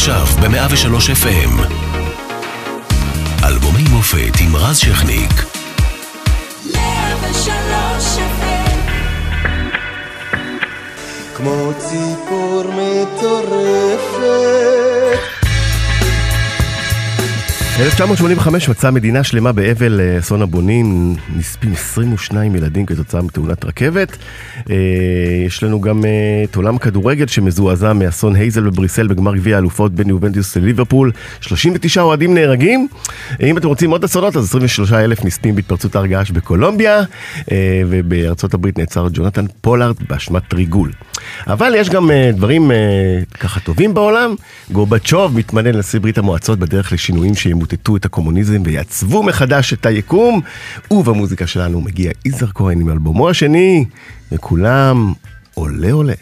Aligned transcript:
עכשיו 0.00 0.26
ב-103 0.26 0.94
FM. 1.22 1.60
אלבומי 3.44 3.82
מופת 3.90 4.40
עם 4.40 4.56
רז 4.56 4.78
שכניק. 4.78 5.30
103 6.74 8.16
FM 8.16 8.80
כמו 11.36 11.72
ציפור 11.78 12.64
מטורפת 12.76 14.20
1985 17.80 18.68
מצאה 18.68 18.90
מדינה 18.90 19.24
שלמה 19.24 19.52
באבל 19.52 20.00
אה, 20.00 20.18
אסון 20.18 20.42
הבונים, 20.42 21.16
נספים 21.36 21.72
22 21.72 22.56
ילדים 22.56 22.86
כתוצאה 22.86 23.22
מתאונת 23.22 23.64
רכבת. 23.64 24.16
אה, 24.70 24.76
יש 25.46 25.62
לנו 25.62 25.80
גם 25.80 26.04
אה, 26.04 26.10
את 26.44 26.56
עולם 26.56 26.76
הכדורגל 26.76 27.26
שמזועזע 27.26 27.92
מאסון 27.92 28.36
הייסל 28.36 28.60
בבריסל 28.60 29.06
בגמר 29.06 29.36
גביע 29.36 29.56
האלופות 29.56 29.94
בין 29.94 30.08
יובנטוס 30.08 30.56
לליברפול. 30.56 31.12
39 31.40 32.02
אוהדים 32.02 32.34
נהרגים. 32.34 32.88
אם 33.42 33.58
אתם 33.58 33.68
רוצים 33.68 33.90
עוד 33.90 34.04
אסונות, 34.04 34.36
אז 34.36 34.44
23 34.44 34.92
אלף 34.92 35.24
נספים 35.24 35.54
בהתפרצות 35.54 35.96
הר 35.96 36.06
געש 36.06 36.30
בקולומביה, 36.30 37.02
ובארצות 37.86 38.54
הברית 38.54 38.78
נעצר 38.78 39.08
ג'ונתן 39.12 39.44
פולארד 39.60 39.96
באשמת 40.08 40.54
ריגול. 40.54 40.90
אבל 41.46 41.72
יש 41.76 41.90
גם 41.90 42.10
דברים 42.32 42.70
ככה 43.40 43.60
טובים 43.60 43.94
בעולם. 43.94 44.34
גורבצ'וב 44.72 45.36
מתמנה 45.36 45.72
לנשיא 45.72 46.00
ברית 46.00 46.18
המועצות 46.18 46.58
בדרך 46.58 46.92
לשינויים 46.92 47.34
שימוטטו. 47.34 47.69
ימוטטו 47.72 47.96
את 47.96 48.04
הקומוניזם 48.04 48.62
ויעצבו 48.64 49.22
מחדש 49.22 49.72
את 49.72 49.86
היקום. 49.86 50.40
ובמוזיקה 50.90 51.46
שלנו 51.46 51.80
מגיע 51.80 52.10
יזהר 52.24 52.48
כהן 52.54 52.80
עם 52.80 52.90
אלבומו 52.90 53.30
השני, 53.30 53.84
וכולם 54.32 55.12
עולה 55.54 55.92
עולה. 55.92 56.14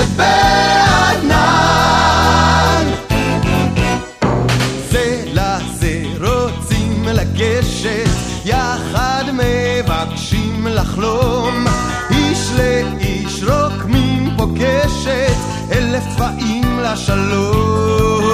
כמו 0.00 0.06
קשת 0.06 0.16
בענן. 1.26 1.36
זה 4.90 5.24
לזה 5.32 6.02
רוצים 6.20 7.04
לגשת, 7.04 8.10
יחד 8.44 9.24
מבקשים 9.32 10.66
לחלום. 10.66 11.64
איש 12.10 12.50
לאיש 12.56 13.42
רוקמים 13.42 14.30
פה 14.36 14.46
קשת, 14.56 15.36
אלף 15.72 16.04
צבעים 16.16 16.80
לשלום. 16.80 18.29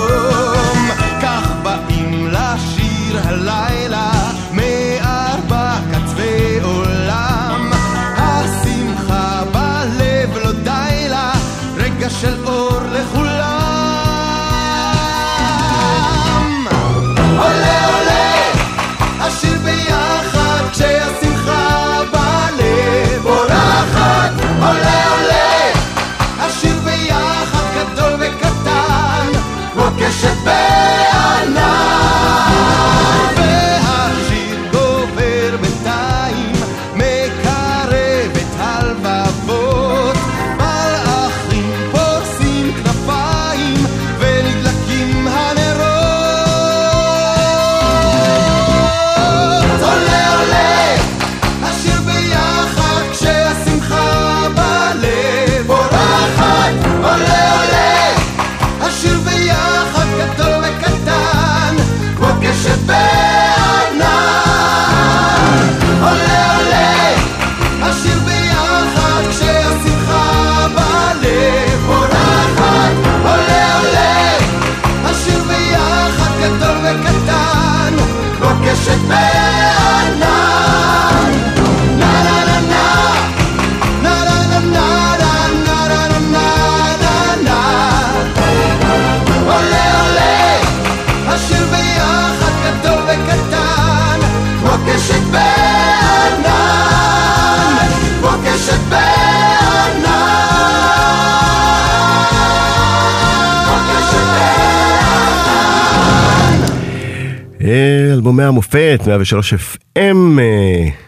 אלבומי 108.37 108.49
המופת, 108.49 109.01
103 109.07 109.55
FM, 109.55 110.01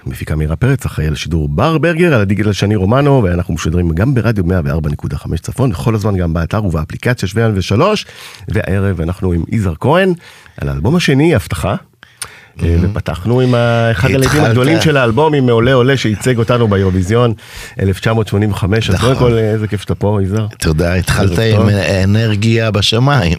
מפיקה 0.06 0.36
מירה 0.36 0.56
פרץ, 0.56 0.86
אחראי 0.86 1.06
על 1.06 1.14
שידור 1.14 1.48
בר 1.48 1.78
ברגר, 1.78 2.14
על 2.14 2.20
הדיגיטל 2.20 2.52
שני 2.52 2.76
רומנו, 2.76 3.22
ואנחנו 3.22 3.54
משודרים 3.54 3.90
גם 3.90 4.14
ברדיו 4.14 4.44
104.5 4.44 5.36
צפון, 5.42 5.72
וכל 5.72 5.94
הזמן 5.94 6.16
גם 6.16 6.32
באתר 6.32 6.64
ובאפליקציה 6.64 7.28
שווה 7.28 7.50
ושלוש, 7.54 8.06
והערב 8.48 9.00
אנחנו 9.00 9.32
עם 9.32 9.44
יזהר 9.48 9.74
כהן, 9.80 10.12
על 10.60 10.68
האלבום 10.68 10.96
השני, 10.96 11.34
הבטחה. 11.34 11.76
אה, 12.62 12.76
ופתחנו 12.82 13.40
עם 13.40 13.54
אחד 13.92 14.10
התחלת. 14.10 14.44
הגדולים 14.44 14.80
של 14.80 14.96
האלבום, 14.96 15.34
עם 15.34 15.46
מעולה 15.46 15.72
עולה 15.72 15.96
שייצג 15.96 16.38
אותנו 16.38 16.68
באירוויזיון 16.68 17.32
1985, 17.80 18.88
אז 18.88 18.94
נכון. 18.94 19.08
קודם 19.14 19.18
כל 19.30 19.38
איזה 19.38 19.68
כיף 19.68 19.80
שאתה 19.80 19.94
פה, 19.94 20.18
יזהר. 20.22 20.46
תודה, 20.58 20.94
התחלת. 20.94 21.38
עם 21.38 21.68
אנרגיה 22.04 22.70
בשמיים. 22.70 23.38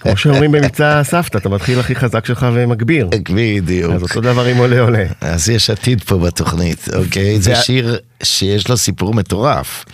כמו 0.00 0.16
שאומרים 0.16 0.52
במבצע 0.52 1.02
סבתא, 1.04 1.38
אתה 1.38 1.48
מתחיל 1.48 1.80
הכי 1.80 1.94
חזק 1.94 2.26
שלך 2.26 2.46
ומגביר. 2.52 3.08
בדיוק. 3.34 3.92
אז 3.92 4.02
אותו 4.02 4.20
דבר 4.20 4.44
עם 4.44 4.56
עולה 4.56 4.80
עולה. 4.80 5.04
אז 5.20 5.48
יש 5.48 5.70
עתיד 5.70 6.02
פה 6.04 6.18
בתוכנית, 6.18 6.88
אוקיי? 6.94 7.40
זה- 7.40 7.54
שיר 7.56 7.96
שיש 8.22 8.68
לו 8.68 8.76
סיפור 8.76 9.14
מטורף. 9.14 9.84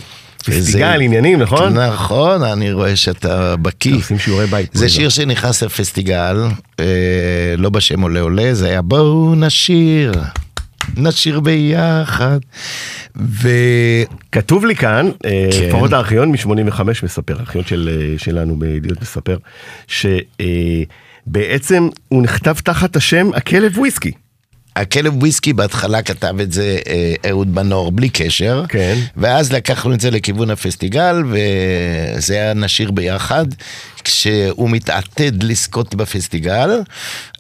פסטיגל, 0.50 1.00
עניינים, 1.00 1.42
נכון? 1.42 1.78
נכון, 1.78 2.42
אני 2.42 2.72
רואה 2.72 2.96
שאתה 2.96 3.56
בקיא. 3.56 3.94
עושים 3.94 4.18
שיעורי 4.18 4.46
בית. 4.46 4.70
זה 4.72 4.88
שיר 4.88 5.08
שנכנס 5.08 5.62
לפסטיגל, 5.62 6.36
אה, 6.80 7.54
לא 7.58 7.70
בשם 7.70 8.00
עולה 8.00 8.20
עולה, 8.20 8.54
זה 8.54 8.68
היה 8.68 8.82
בואו 8.82 9.34
נשיר, 9.34 10.12
נשיר 10.96 11.40
ביחד. 11.40 12.38
ו... 13.16 13.48
כתוב 14.32 14.66
לי 14.66 14.76
כאן, 14.76 15.08
אה, 15.24 15.48
כן. 15.52 15.68
לפחות 15.68 15.92
הארכיון 15.92 16.32
מ-85 16.32 16.80
מספר, 17.02 17.36
הארכיון 17.38 17.64
של, 17.64 17.90
אה, 17.92 18.18
שלנו 18.18 18.58
בידיעות 18.58 19.02
מספר, 19.02 19.36
בעצם 21.26 21.88
הוא 22.08 22.22
נכתב 22.22 22.54
תחת 22.64 22.96
השם 22.96 23.30
הכלב 23.34 23.78
וויסקי. 23.78 24.12
הכלב 24.76 25.16
וויסקי 25.16 25.52
בהתחלה 25.52 26.02
כתב 26.02 26.40
את 26.40 26.52
זה 26.52 26.78
אה, 26.86 27.14
אהוד 27.30 27.48
מנור 27.48 27.92
בלי 27.92 28.08
קשר, 28.08 28.64
כן. 28.68 28.98
ואז 29.16 29.52
לקחנו 29.52 29.94
את 29.94 30.00
זה 30.00 30.10
לכיוון 30.10 30.50
הפסטיגל, 30.50 31.16
וזה 31.26 32.34
היה 32.34 32.54
נשיר 32.54 32.90
ביחד, 32.90 33.46
כשהוא 34.04 34.70
מתעתד 34.70 35.42
לזכות 35.42 35.94
בפסטיגל, 35.94 36.70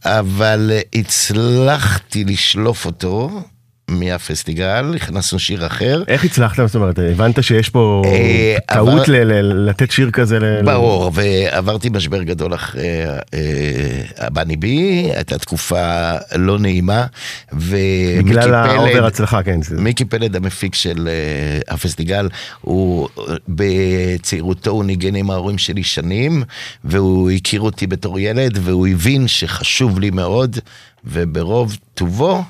אבל 0.04 0.70
הצלחתי 0.94 2.24
לשלוף 2.24 2.86
אותו. 2.86 3.42
מהפסטיגל, 3.88 4.94
הכנסנו 4.96 5.38
שיר 5.38 5.66
אחר. 5.66 6.02
איך 6.08 6.24
הצלחת? 6.24 6.66
זאת 6.66 6.74
אומרת, 6.74 6.98
הבנת 6.98 7.44
שיש 7.44 7.68
פה 7.68 8.02
אה, 8.06 8.56
טעות 8.74 9.08
לתת 9.42 9.90
שיר 9.90 10.10
כזה? 10.10 10.60
ברור, 10.64 11.10
ועברתי 11.14 11.88
משבר 11.88 12.22
גדול 12.22 12.54
אחרי 12.54 13.06
אה, 13.34 14.02
הבני 14.18 14.56
בי, 14.56 15.10
הייתה 15.14 15.38
תקופה 15.38 16.12
לא 16.36 16.58
נעימה, 16.58 17.06
בגלל 17.52 18.54
האובר 18.54 18.92
פלד, 18.92 19.04
הצלחה, 19.04 19.42
כן. 19.42 19.60
מיקי 19.78 20.04
פלד 20.04 20.36
המפיק 20.36 20.74
של 20.74 21.08
אה, 21.08 21.74
הפסטיגל, 21.74 22.28
הוא 22.60 23.08
אה, 23.18 23.34
בצעירותו 23.48 24.70
הוא 24.70 24.84
ניגן 24.84 25.14
עם 25.14 25.30
ההורים 25.30 25.58
שלי 25.58 25.82
שנים, 25.82 26.42
והוא 26.84 27.30
הכיר 27.30 27.60
אותי 27.60 27.86
בתור 27.86 28.18
ילד, 28.18 28.58
והוא 28.62 28.86
הבין 28.86 29.28
שחשוב 29.28 30.00
לי 30.00 30.10
מאוד, 30.10 30.58
וברוב 31.04 31.76
טובו 31.94 32.42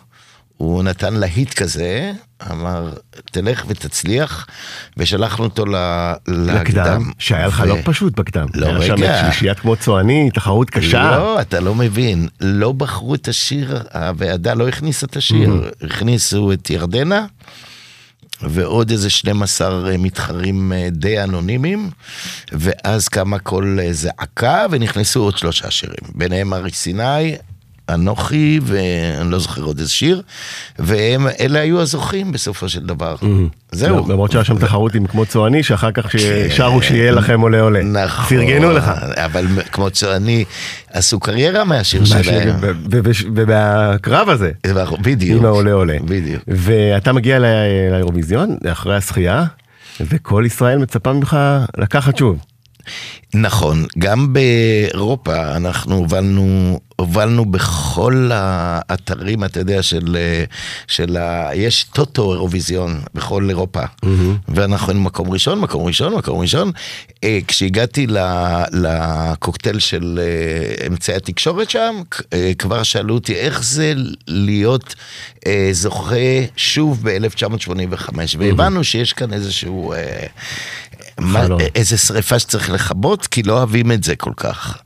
הוא 0.64 0.82
נתן 0.82 1.14
להיט 1.14 1.54
כזה, 1.54 2.12
אמר, 2.50 2.92
תלך 3.32 3.64
ותצליח, 3.68 4.46
ושלחנו 4.96 5.44
אותו 5.44 5.66
ל- 5.66 6.12
לקדם. 6.28 7.10
שהיה 7.18 7.46
לך 7.46 7.60
ו- 7.64 7.68
לא 7.68 7.76
פשוט 7.84 8.18
בקדם. 8.18 8.46
לא, 8.54 8.66
היה 8.66 8.82
שם 8.86 8.92
רגע. 8.92 9.20
שלישיית 9.24 9.58
כמו 9.58 9.76
צועני, 9.76 10.30
תחרות 10.34 10.70
קשה. 10.70 11.10
לא, 11.16 11.40
אתה 11.40 11.60
לא 11.60 11.74
מבין. 11.74 12.28
לא 12.40 12.72
בחרו 12.72 13.14
את 13.14 13.28
השיר, 13.28 13.82
הוועדה 13.94 14.54
לא 14.54 14.68
הכניסה 14.68 15.06
את 15.06 15.16
השיר. 15.16 15.70
הכניסו 15.82 16.52
את 16.52 16.70
ירדנה. 16.70 17.26
ועוד 18.42 18.90
איזה 18.90 19.10
12 19.10 19.96
מתחרים 19.98 20.72
אה, 20.72 20.88
די 20.90 21.22
אנונימיים, 21.22 21.90
ואז 22.52 23.08
קמה 23.08 23.38
קול 23.38 23.80
אה, 23.82 23.92
זעקה, 23.92 24.66
ונכנסו 24.70 25.22
עוד 25.22 25.38
שלושה 25.38 25.70
שירים. 25.70 25.96
ביניהם 26.14 26.54
ארי 26.54 26.70
סיני, 26.70 27.34
אנוכי, 27.88 28.60
ואני 28.62 29.30
לא 29.30 29.38
זוכר 29.38 29.62
עוד 29.62 29.78
איזה 29.78 29.90
שיר, 29.90 30.22
והם, 30.78 31.26
אלה 31.40 31.60
היו 31.60 31.80
הזוכים 31.80 32.32
בסופו 32.32 32.68
של 32.68 32.80
דבר. 32.80 33.16
זהו. 33.72 34.08
למרות 34.08 34.32
שהיה 34.32 34.44
שם 34.44 34.58
תחרות 34.58 34.94
עם 34.94 35.06
כמו 35.06 35.26
צועני, 35.26 35.62
שאחר 35.62 35.92
כך 35.92 36.06
כן. 36.06 36.18
ששרו 36.50 36.82
שיהיה 36.82 37.12
לכם 37.12 37.40
עולה 37.40 37.60
עולה. 37.60 37.82
נכון. 37.82 38.38
פרגנו 38.38 38.72
לך. 38.72 38.90
אבל 39.14 39.46
כמו 39.72 39.90
צועני, 39.90 40.44
עשו 40.92 41.20
קריירה 41.20 41.64
מהשיר 41.64 42.04
שלהם. 42.04 42.56
ובקרב 43.34 44.28
הזה, 44.28 44.50
בדיוק. 45.02 45.38
עם 45.38 45.44
העולה 45.44 45.72
עולה. 45.72 45.96
בדיוק. 46.04 46.42
ואתה 46.48 47.12
מגיע 47.12 47.38
לאירוויזיון, 47.90 48.56
אחרי 48.72 48.96
הזכייה, 48.96 49.44
וכל 50.00 50.42
ישראל 50.46 50.78
מצפה 50.78 51.12
ממך 51.12 51.36
לקחת 51.78 52.16
שוב. 52.16 52.38
נכון, 53.34 53.84
גם 53.98 54.32
באירופה 54.32 55.56
אנחנו 55.56 55.94
הובלנו, 55.96 56.80
הובלנו 56.96 57.44
בכל 57.44 58.30
האתרים, 58.34 59.44
אתה 59.44 59.60
יודע, 59.60 59.82
של, 59.82 60.16
של 60.86 61.16
ה... 61.16 61.50
יש 61.54 61.84
טוטו 61.84 62.32
אירוויזיון 62.32 63.00
בכל 63.14 63.46
אירופה. 63.48 63.82
ואנחנו 64.48 64.88
היינו 64.88 65.00
מקום 65.00 65.30
ראשון, 65.30 65.60
מקום 65.60 65.86
ראשון, 65.86 66.14
מקום 66.14 66.40
ראשון. 66.40 66.70
אה, 67.24 67.38
כשהגעתי 67.48 68.06
לקוקטייל 68.72 69.78
של 69.78 70.20
אה, 70.22 70.86
אמצעי 70.86 71.16
התקשורת 71.16 71.70
שם, 71.70 71.94
אה, 72.32 72.52
כבר 72.58 72.82
שאלו 72.82 73.14
אותי 73.14 73.34
איך 73.34 73.62
זה 73.62 73.94
להיות 74.28 74.94
אה, 75.46 75.68
זוכה 75.72 76.16
שוב 76.56 77.00
ב-1985, 77.02 78.10
והבנו 78.38 78.84
שיש 78.84 79.12
כאן 79.12 79.32
איזשהו... 79.32 79.92
אה, 79.92 80.26
מה. 81.18 81.46
איזה 81.74 81.96
שריפה 81.96 82.38
שצריך 82.38 82.70
לכבות, 82.70 83.26
כי 83.26 83.42
לא 83.42 83.52
אוהבים 83.58 83.92
את 83.92 84.04
זה 84.04 84.16
כל 84.16 84.32
כך. 84.36 84.78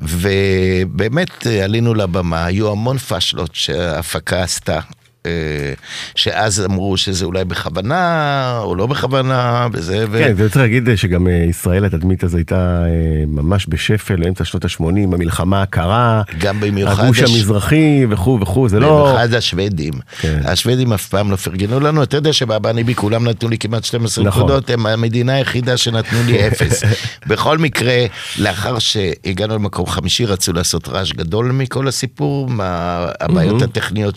ובאמת 0.00 1.46
אה, 1.46 1.64
עלינו 1.64 1.94
לבמה, 1.94 2.44
היו 2.44 2.70
המון 2.70 2.98
פאשלות 2.98 3.54
שההפקה 3.54 4.42
עשתה. 4.42 4.80
אה, 5.26 5.72
שאז 6.14 6.64
אמרו 6.64 6.96
שזה 6.96 7.24
אולי 7.24 7.44
בכוונה, 7.44 8.58
או 8.62 8.74
לא 8.74 8.86
בכוונה, 8.86 9.66
וזה, 9.72 10.04
ו... 10.10 10.18
כן, 10.18 10.32
וצריך 10.36 10.56
להגיד 10.56 10.88
שגם 10.96 11.28
אה, 11.28 11.32
ישראל 11.48 11.84
התדמית 11.84 12.24
הזו 12.24 12.36
הייתה 12.36 12.56
אה, 12.84 12.88
ממש 13.26 13.66
בשפל, 13.68 14.24
אמצע 14.28 14.44
שנות 14.44 14.64
ה-80, 14.64 14.84
המלחמה 15.14 15.62
הקרה, 15.62 16.22
גם 16.38 16.60
במיוחד 16.60 17.04
הגוש 17.04 17.20
הש- 17.22 17.30
המזרחי 17.30 18.06
וכו' 18.10 18.38
וכו', 18.42 18.68
זה 18.68 18.80
לא... 18.80 19.02
במיוחד 19.04 19.34
השוודים. 19.34 19.92
כן. 20.20 20.40
השוודים 20.44 20.92
אף 20.92 21.08
פעם 21.08 21.30
לא 21.30 21.36
פרגנו 21.36 21.80
לנו, 21.80 22.02
אתה 22.02 22.16
יודע 22.16 22.32
שבאבניבי 22.32 22.94
כולם 22.94 23.28
נתנו 23.28 23.48
לי 23.48 23.58
כמעט 23.58 23.84
12 23.84 24.24
נכון. 24.24 24.42
נקודות, 24.42 24.70
הם 24.70 24.86
המדינה 24.86 25.34
היחידה 25.34 25.76
שנתנו 25.76 26.18
לי 26.26 26.40
אפס. 26.48 26.82
בכל 27.26 27.58
מקרה, 27.58 27.96
לאחר 28.38 28.78
שהגענו 28.78 29.54
למקום 29.54 29.86
חמישי, 29.86 30.24
רצו 30.24 30.52
לעשות 30.52 30.88
רעש 30.88 31.12
גדול 31.12 31.52
מכל 31.52 31.88
הסיפור, 31.88 32.48
מהבעיות 32.50 33.62
הטכניות 33.62 34.16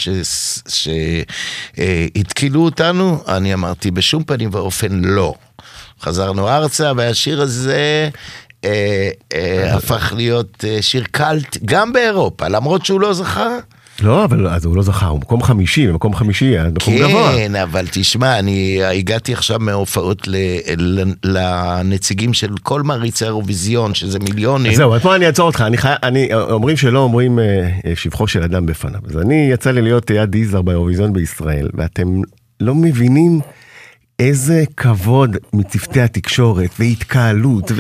שהתקילו 1.76 2.62
אותנו, 2.62 3.24
אני 3.28 3.54
אמרתי, 3.54 3.92
בשום 3.92 4.24
פנים 4.24 4.50
ואופן 4.54 5.02
לא. 5.04 5.34
חזרנו 6.02 6.50
ארצה, 6.50 6.92
והשיר 6.96 7.42
הזה... 7.42 8.10
אה, 8.66 9.10
אה, 9.34 9.76
הפך 9.76 10.14
להיות 10.16 10.66
אה, 10.68 10.82
שיר 10.82 11.04
קאלט 11.12 11.58
גם 11.66 11.94
באירופה, 11.94 12.48
למרות 12.48 12.86
שהוא 12.86 13.02
לא 13.02 13.14
זכה, 13.14 13.58
לא, 14.04 14.24
אבל 14.24 14.48
אז 14.48 14.66
הוא 14.66 14.76
לא 14.76 14.82
זכה, 14.82 15.08
הוא 15.08 15.20
מקום 15.20 15.44
חמישי, 15.44 15.88
מקום 15.88 16.16
חמישי, 16.16 16.56
מקום 16.76 16.96
גבוה. 16.98 17.32
כן, 17.36 17.56
אבל 17.56 17.86
תשמע, 17.92 18.40
אני 18.40 18.84
הגעתי 18.84 19.34
עכשיו 19.34 19.60
מההופעות 19.60 20.28
לנציגים 21.24 22.34
של 22.34 22.50
כל 22.64 22.84
מעריצי 22.84 23.26
האירוויזיון, 23.26 23.94
שזה 23.94 24.20
מיליונים. 24.20 24.74
זהו, 24.74 24.96
אז 24.96 25.02
פה 25.02 25.16
אני 25.16 25.28
אעצור 25.28 25.48
אותך, 25.48 25.64
אני 25.68 25.78
חי... 25.78 25.94
אני... 26.04 26.34
אומרים 26.34 26.78
שלא 26.78 27.00
אומרים 27.00 27.40
אה, 27.40 27.70
אה, 27.86 27.96
שבחו 27.96 28.28
של 28.28 28.44
אדם 28.44 28.66
בפניו. 28.66 29.00
אז 29.10 29.18
אני, 29.18 29.50
יצא 29.52 29.72
לי 29.72 29.82
להיות 29.82 30.10
יד 30.10 30.36
יזהר 30.36 30.62
באירוויזיון 30.62 31.14
בישראל, 31.14 31.70
ואתם 31.74 32.22
לא 32.60 32.76
מבינים 32.76 33.40
איזה 34.20 34.64
כבוד 34.78 35.38
מצוותי 35.54 36.02
התקשורת, 36.02 36.70
והתקהלות, 36.80 37.72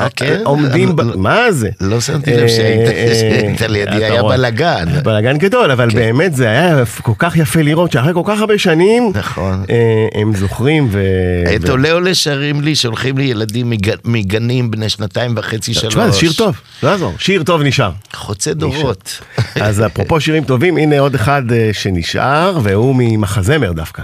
אה, 0.00 0.08
כן? 0.16 0.40
ועומדים, 0.44 0.96
ב... 0.96 1.00
לא- 1.00 1.18
מה 1.18 1.52
זה? 1.52 1.70
לא 1.80 2.00
שמתי 2.00 2.30
לב 2.36 2.48
שהיית- 2.48 2.88
אה, 2.90 3.14
שהיית 3.20 3.60
לידי, 3.60 4.04
היה. 4.04 4.22
בלאגן. 4.22 4.84
בלאגן 5.04 5.38
גדול, 5.38 5.70
אבל 5.70 5.88
באמת 5.88 6.34
זה 6.34 6.48
היה 6.50 6.76
כל 7.02 7.12
כך 7.18 7.36
יפה 7.36 7.62
לראות 7.62 7.92
שאחרי 7.92 8.14
כל 8.14 8.22
כך 8.24 8.40
הרבה 8.40 8.58
שנים, 8.58 9.12
נכון. 9.14 9.64
אה, 9.70 9.76
הם 10.20 10.34
זוכרים 10.36 10.88
ו... 10.92 11.02
את 11.56 11.68
עולה 11.68 11.92
עולה 11.92 12.14
שרים 12.14 12.60
לי, 12.60 12.74
שולחים 12.74 13.18
לי 13.18 13.24
ילדים 13.24 13.70
מג- 13.70 13.94
מגנים 14.04 14.70
בני 14.70 14.88
שנתיים 14.88 15.34
וחצי, 15.36 15.74
שלוש. 15.74 15.86
תשמע, 15.94 16.10
זה 16.10 16.18
שיר 16.18 16.32
טוב, 16.32 16.56
לא 16.82 16.88
יעזור, 16.88 17.14
שיר 17.18 17.42
טוב 17.42 17.62
נשאר. 17.62 17.90
חוצה 18.14 18.54
דורות. 18.54 19.20
אז 19.60 19.82
אפרופו 19.86 20.20
שירים 20.20 20.44
טובים, 20.44 20.76
הנה 20.76 20.98
עוד 21.00 21.14
אחד 21.14 21.52
אה, 21.52 21.70
שנשאר, 21.72 22.58
והוא 22.62 22.94
ממחזמר 22.98 23.72
דווקא. 23.72 24.02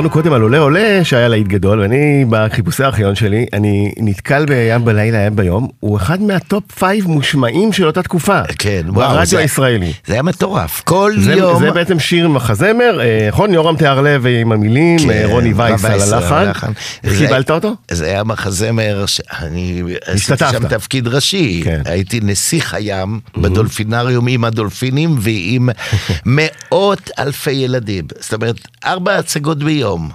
דיברנו 0.00 0.14
קודם 0.14 0.32
על 0.32 0.42
עולה 0.42 0.58
עולה 0.58 1.04
שהיה 1.04 1.28
להיט 1.28 1.46
גדול, 1.46 1.80
ואני 1.80 2.24
בחיפושי 2.30 2.84
הארכיון 2.84 3.14
שלי, 3.14 3.46
אני 3.52 3.92
נתקל 3.96 4.44
בים 4.44 4.84
בלילה, 4.84 5.18
ים 5.26 5.36
ביום, 5.36 5.68
הוא 5.80 5.96
אחד 5.96 6.22
מה 6.22 6.42
top 6.42 6.72
five 6.72 7.08
מושמעים 7.08 7.72
של 7.72 7.86
אותה 7.86 8.02
תקופה. 8.02 8.40
כן, 8.58 8.82
וואו, 8.86 9.10
ברדיו 9.10 9.38
הישראלי. 9.38 9.92
זה 10.06 10.12
היה 10.12 10.22
מטורף. 10.22 10.82
כל 10.84 11.12
זה, 11.18 11.32
יום... 11.32 11.64
זה 11.64 11.70
בעצם 11.70 11.98
שיר 11.98 12.28
מחזמר, 12.28 13.00
אה, 13.00 13.28
נכון? 13.28 13.54
יורם 13.54 13.76
טהרלב 13.76 14.26
עם 14.26 14.52
המילים, 14.52 14.98
כן, 14.98 15.10
אה, 15.10 15.22
רוני 15.26 15.52
וייס 15.56 15.84
על 15.84 16.14
הלחן. 16.14 16.72
איך 17.04 17.18
קיבלת 17.18 17.50
אותו? 17.50 17.74
זה 17.90 18.06
היה 18.06 18.24
מחזמר 18.24 19.04
שאני 19.06 19.82
עשיתי. 20.06 20.44
שם 20.52 20.68
תפקיד 20.68 21.08
ראשי. 21.08 21.60
כן. 21.64 21.82
הייתי 21.84 22.20
נסיך 22.22 22.74
הים 22.74 23.20
בדולפינריום 23.36 24.28
עם 24.28 24.44
הדולפינים 24.44 25.16
ועם 25.18 25.68
מאות 26.26 27.10
אלפי 27.18 27.50
ילדים. 27.50 28.04
זאת 28.20 28.34
אומרת, 28.34 28.56
ארבע 28.84 29.16
הצגות 29.16 29.58
ביום, 29.58 30.10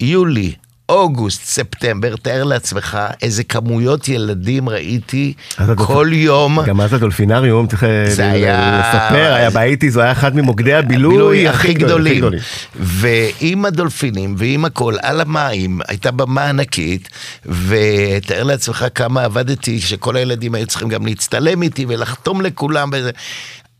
יולי. 0.00 0.52
אוגוסט, 0.88 1.44
ספטמבר, 1.44 2.16
תאר 2.16 2.44
לעצמך 2.44 2.98
איזה 3.22 3.44
כמויות 3.44 4.08
ילדים 4.08 4.68
ראיתי 4.68 5.32
כל 5.76 6.08
יום. 6.12 6.58
גם 6.66 6.80
אז 6.80 6.92
הדולפינריום, 6.94 7.66
צריך 7.66 7.84
אה, 7.84 8.10
זה 8.10 8.22
ל- 8.22 8.30
היה- 8.30 8.80
לספר, 8.80 9.32
היה 9.34 9.50
באייטיז, 9.50 9.96
הוא 9.96 10.02
היה 10.02 10.12
אחד 10.12 10.36
ממוקדי 10.36 10.74
הבילוי 10.74 11.14
הבילוי 11.14 11.48
הכי 11.48 11.68
הכי 11.68 11.74
גדולים. 11.74 12.16
גדולים. 12.18 12.40
ועם 12.74 13.64
הדולפינים 13.64 14.34
ועם 14.38 14.64
הכל, 14.64 14.94
על 15.02 15.20
המים, 15.20 15.80
הייתה 15.88 16.10
במה 16.10 16.44
ענקית, 16.48 17.08
ותאר 17.46 18.42
לעצמך 18.42 18.86
כמה 18.94 19.22
עבדתי, 19.24 19.80
שכל 19.80 20.16
הילדים 20.16 20.54
היו 20.54 20.66
צריכים 20.66 20.88
גם 20.88 21.06
להצטלם 21.06 21.62
איתי 21.62 21.86
ולחתום 21.88 22.40
לכולם. 22.40 22.90
וזה. 22.92 23.10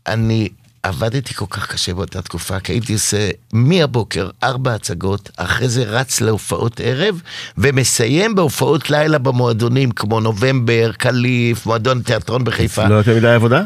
אני 0.07 0.49
עבדתי 0.87 1.33
כל 1.33 1.45
כך 1.49 1.71
קשה 1.71 1.93
באותה 1.93 2.21
תקופה, 2.21 2.59
כי 2.59 2.71
הייתי 2.71 2.93
עושה 2.93 3.29
מהבוקר 3.53 4.29
ארבע 4.43 4.73
הצגות, 4.73 5.29
אחרי 5.37 5.69
זה 5.69 5.83
רץ 5.83 6.21
להופעות 6.21 6.81
ערב, 6.83 7.21
ומסיים 7.57 8.35
בהופעות 8.35 8.89
לילה 8.89 9.17
במועדונים, 9.17 9.91
כמו 9.91 10.19
נובמבר, 10.19 10.91
קליף, 10.97 11.65
מועדון 11.65 12.01
תיאטרון 12.01 12.43
בחיפה. 12.43 12.87
לא 12.87 12.95
יותר 12.95 13.15
מדי 13.15 13.27
עבודה? 13.27 13.63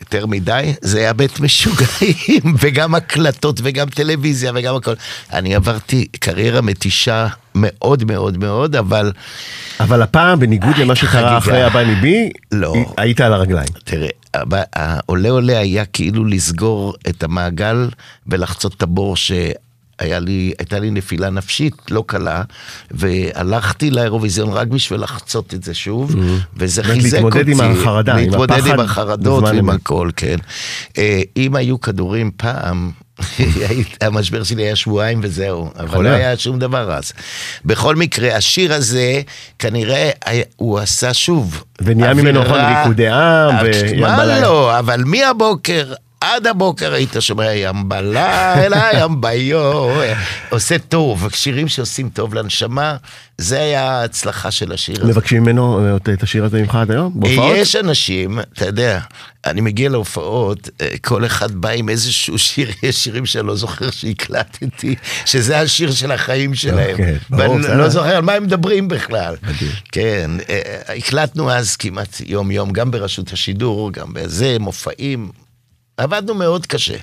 יותר 0.00 0.26
מדי, 0.26 0.74
זה 0.80 0.98
היה 0.98 1.12
בית 1.12 1.40
משוגעים, 1.40 2.54
וגם 2.60 2.94
הקלטות 2.94 3.60
וגם 3.62 3.88
טלוויזיה 3.88 4.52
וגם 4.54 4.74
הכל. 4.74 4.94
אני 5.32 5.54
עברתי 5.54 6.06
קריירה 6.20 6.60
מתישה 6.60 7.26
מאוד 7.54 8.04
מאוד 8.04 8.38
מאוד, 8.38 8.76
אבל 8.76 9.12
אבל 9.80 10.02
הפעם, 10.02 10.40
בניגוד 10.40 10.76
למה 10.78 10.96
שקרה. 10.96 11.38
אחרי 11.38 11.62
הבא 11.62 11.84
מבי, 11.84 12.30
לא. 12.52 12.74
היית 12.96 13.20
על 13.20 13.32
הרגליים. 13.32 13.68
תראה, 13.84 14.08
העולה 14.72 15.30
עולה 15.30 15.58
היה 15.58 15.84
כאילו 15.84 16.24
לסגור 16.24 16.94
את 17.08 17.22
המעגל 17.22 17.88
ולחצות 18.26 18.74
את 18.74 18.82
הבור 18.82 19.16
ש... 19.16 19.32
היה 19.98 20.18
לי, 20.18 20.52
הייתה 20.58 20.78
לי 20.78 20.90
נפילה 20.90 21.30
נפשית 21.30 21.74
לא 21.90 22.04
קלה, 22.06 22.42
והלכתי 22.90 23.90
לאירוויזיון 23.90 24.48
רק 24.50 24.68
בשביל 24.68 25.00
לחצות 25.00 25.54
את 25.54 25.62
זה 25.64 25.74
שוב, 25.74 26.14
וזה 26.56 26.82
באמת 26.82 26.94
חיזק 27.02 27.18
אותי. 27.22 27.38
להתמודד 27.38 27.48
עם 27.48 27.80
החרדה, 27.80 28.12
עם 28.12 28.18
להתמודד 28.18 28.66
עם 28.66 28.80
הפחד 28.80 28.80
החרדות 28.84 29.44
ועם. 29.44 29.70
הכל, 29.70 30.10
כן. 30.16 30.36
אה, 30.98 31.20
אם 31.36 31.56
היו 31.56 31.80
כדורים 31.80 32.30
פעם, 32.36 32.90
המשבר 34.00 34.42
שלי 34.42 34.62
היה 34.62 34.76
שבועיים 34.76 35.20
וזהו, 35.22 35.70
אבל 35.78 36.04
לא. 36.04 36.08
היה 36.08 36.36
שום 36.36 36.58
דבר 36.58 36.92
אז. 36.92 37.12
בכל 37.64 37.96
מקרה, 37.96 38.36
השיר 38.36 38.72
הזה, 38.74 39.20
כנראה 39.58 40.10
היה- 40.24 40.44
הוא 40.56 40.78
עשה 40.78 41.14
שוב. 41.14 41.64
ונהיה 41.82 42.14
ממנו, 42.14 42.42
נכון, 42.44 42.60
ריקודי 42.60 43.08
עם 43.08 43.14
אה, 43.14 43.62
מה. 44.00 44.40
לא, 44.40 44.78
אבל 44.78 45.02
מהבוקר 45.06 45.92
עד 46.20 46.46
הבוקר 46.46 46.92
היית 46.92 47.16
שומע 47.20 47.54
ים 47.54 47.88
בלילה, 47.88 48.90
ים 49.00 49.20
ביום, 49.20 49.98
עושה 50.50 50.78
טוב, 50.78 51.28
שירים 51.34 51.68
שעושים 51.68 52.08
טוב 52.08 52.34
לנשמה, 52.34 52.96
זה 53.38 53.60
היה 53.60 53.90
ההצלחה 53.90 54.50
של 54.50 54.72
השיר 54.72 54.96
הזה. 55.00 55.12
מבקשים 55.12 55.42
ממנו 55.42 55.96
את 55.96 56.22
השיר 56.22 56.44
הזה 56.44 56.60
ממך 56.60 56.74
עד 56.74 56.90
היום? 56.90 57.12
בהופעות? 57.14 57.56
יש 57.56 57.76
אנשים, 57.76 58.38
אתה 58.40 58.66
יודע, 58.66 59.00
אני 59.46 59.60
מגיע 59.60 59.88
להופעות, 59.88 60.68
אה, 60.80 60.94
כל 61.02 61.26
אחד 61.26 61.54
בא 61.54 61.68
עם 61.68 61.88
איזשהו 61.88 62.38
שיר, 62.38 62.70
יש 62.82 63.04
שירים 63.04 63.26
שאני 63.26 63.46
לא 63.46 63.56
זוכר 63.56 63.90
שהקלטתי, 63.90 64.94
שזה 65.24 65.60
השיר 65.60 65.90
של 65.90 66.12
החיים 66.12 66.54
שלהם. 66.54 66.90
אוקיי, 66.90 67.18
ואני. 67.30 67.78
לא 67.78 67.88
זוכר 67.88 68.16
על 68.16 68.22
מה 68.22 68.32
הם 68.32 68.42
מדברים 68.42 68.88
בכלל. 68.88 69.36
כן, 69.92 70.30
אה, 70.48 70.96
הקלטנו 70.96 71.50
אז 71.50 71.76
כמעט 71.76 72.20
יום-יום, 72.26 72.70
גם 72.72 72.90
ברשות 72.90 73.32
השידור, 73.32 73.92
גם 73.92 74.12
בזה, 74.12 74.56
מופעים. 74.60 75.30
עבדנו 75.98 76.34
מאוד 76.34 76.66
קשה. 76.66 76.96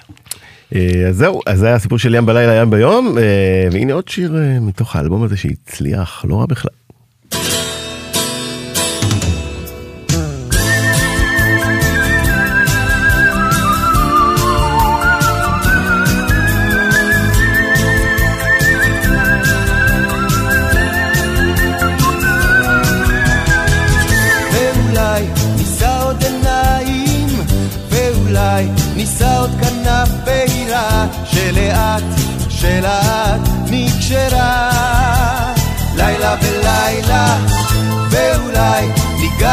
אה, 0.76 1.08
אז 1.10 1.18
זהו, 1.18 1.42
אז 1.46 1.60
זה 1.60 1.66
היה 1.66 1.76
הסיפור 1.76 1.98
של 1.98 2.16
ים 2.16 2.26
בלילה, 2.26 2.56
ים 2.56 2.70
ביום, 2.70 3.18
אה, 3.18 3.68
והנה 3.72 3.94
עוד 3.94 4.08
שיר 4.08 4.38
אה, 4.38 4.60
מתוך 4.60 4.96
האלבום 4.96 5.24
הזה 5.24 5.38
שהצליח, 5.38 6.26
לא 6.28 6.36
רע 6.40 6.46
בכלל. 6.46 6.72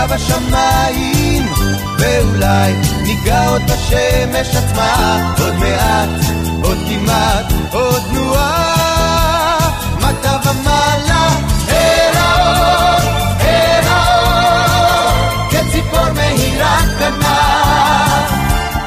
ניגע 0.03 0.15
בשמיים, 0.17 1.53
ואולי 1.99 2.73
ניגע 3.03 3.49
עוד 3.49 3.63
בשמש 3.63 4.57
עצמה, 4.57 5.33
עוד 5.39 5.55
מעט, 5.55 6.09
עוד 6.63 6.79
כמעט, 6.89 7.53
עוד 7.73 8.03
תנועה, 8.11 9.59
מטה 9.99 10.37
ומעלה, 10.45 11.29
אל 11.69 12.17
האור, 12.17 13.11
אל 13.41 13.83
האור, 13.87 15.51
כציפור 15.51 16.13
מהירה 16.15 16.79
קטנה, 16.97 17.41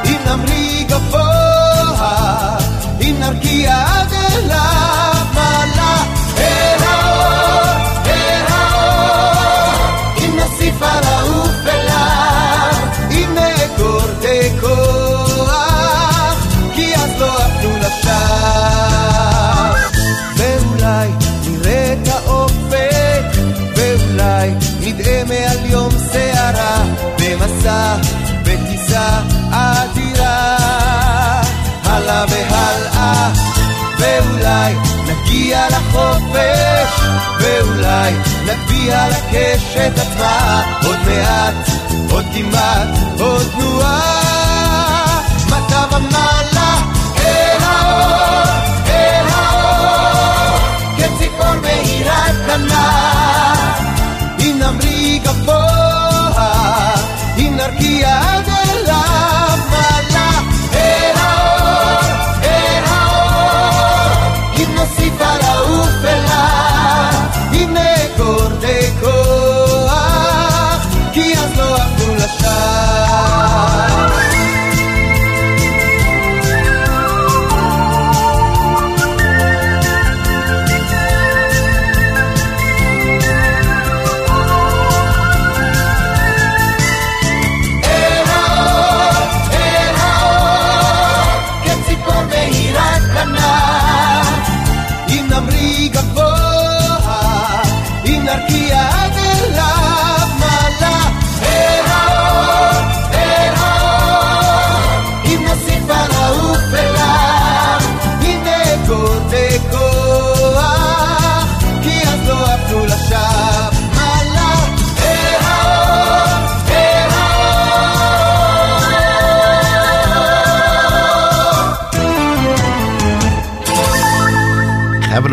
אם 0.06 0.18
נמריא 0.26 0.84
גבוה, 0.88 2.58
אם 3.02 3.16
נרקיע 3.20 3.86
עד 3.88 4.14
אליו, 4.14 4.75
נגביה 38.86 39.08
לקשת 39.10 39.92
עצמה, 39.98 40.62
עוד 40.86 40.98
מעט, 41.06 41.54
עוד 42.12 42.26
כמעט, 42.34 42.88
עוד 43.20 43.48
תנועה, 43.58 44.45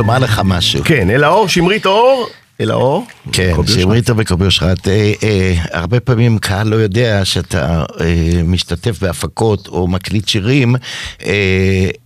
לומר 0.03 0.19
לך 0.19 0.41
משהו. 0.45 0.85
כן, 0.85 1.11
אל 1.11 1.25
האור, 1.25 1.49
שמרית 1.49 1.87
אור, 1.87 2.29
אל 2.61 2.71
האור. 2.71 3.07
כן. 3.33 3.53
שמרית 3.67 4.11
וקובי 4.17 4.45
אושרת. 4.45 4.89
אה, 4.89 5.13
אה, 5.23 5.55
הרבה 5.71 6.01
פעמים 6.01 6.39
קהל 6.39 6.69
לא 6.69 6.77
יודע 6.77 7.25
שאתה 7.25 7.85
אה, 8.01 8.43
משתתף 8.45 8.99
בהפקות 9.03 9.69
או 9.69 9.89
מקליט 9.89 10.29
שירים, 10.29 10.77
אה, 11.23 11.31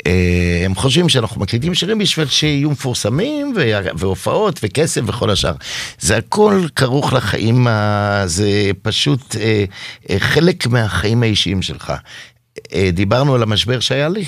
אה, 0.06 0.62
הם 0.64 0.74
חושבים 0.74 1.08
שאנחנו 1.08 1.40
מקליטים 1.40 1.74
שירים 1.74 1.98
בשביל 1.98 2.26
שיהיו 2.26 2.70
מפורסמים 2.70 3.54
והופעות 3.98 4.60
וכסף 4.62 5.00
וכל 5.06 5.30
השאר. 5.30 5.54
זה 5.98 6.16
הכל 6.16 6.60
כרוך 6.76 7.12
לחיים, 7.12 7.66
זה 8.24 8.70
פשוט 8.82 9.36
אה, 9.36 9.64
אה, 10.10 10.18
חלק 10.18 10.66
מהחיים 10.66 11.22
האישיים 11.22 11.62
שלך. 11.62 11.92
אה, 12.74 12.90
דיברנו 12.92 13.34
על 13.34 13.42
המשבר 13.42 13.80
שהיה 13.80 14.08
לי. 14.08 14.24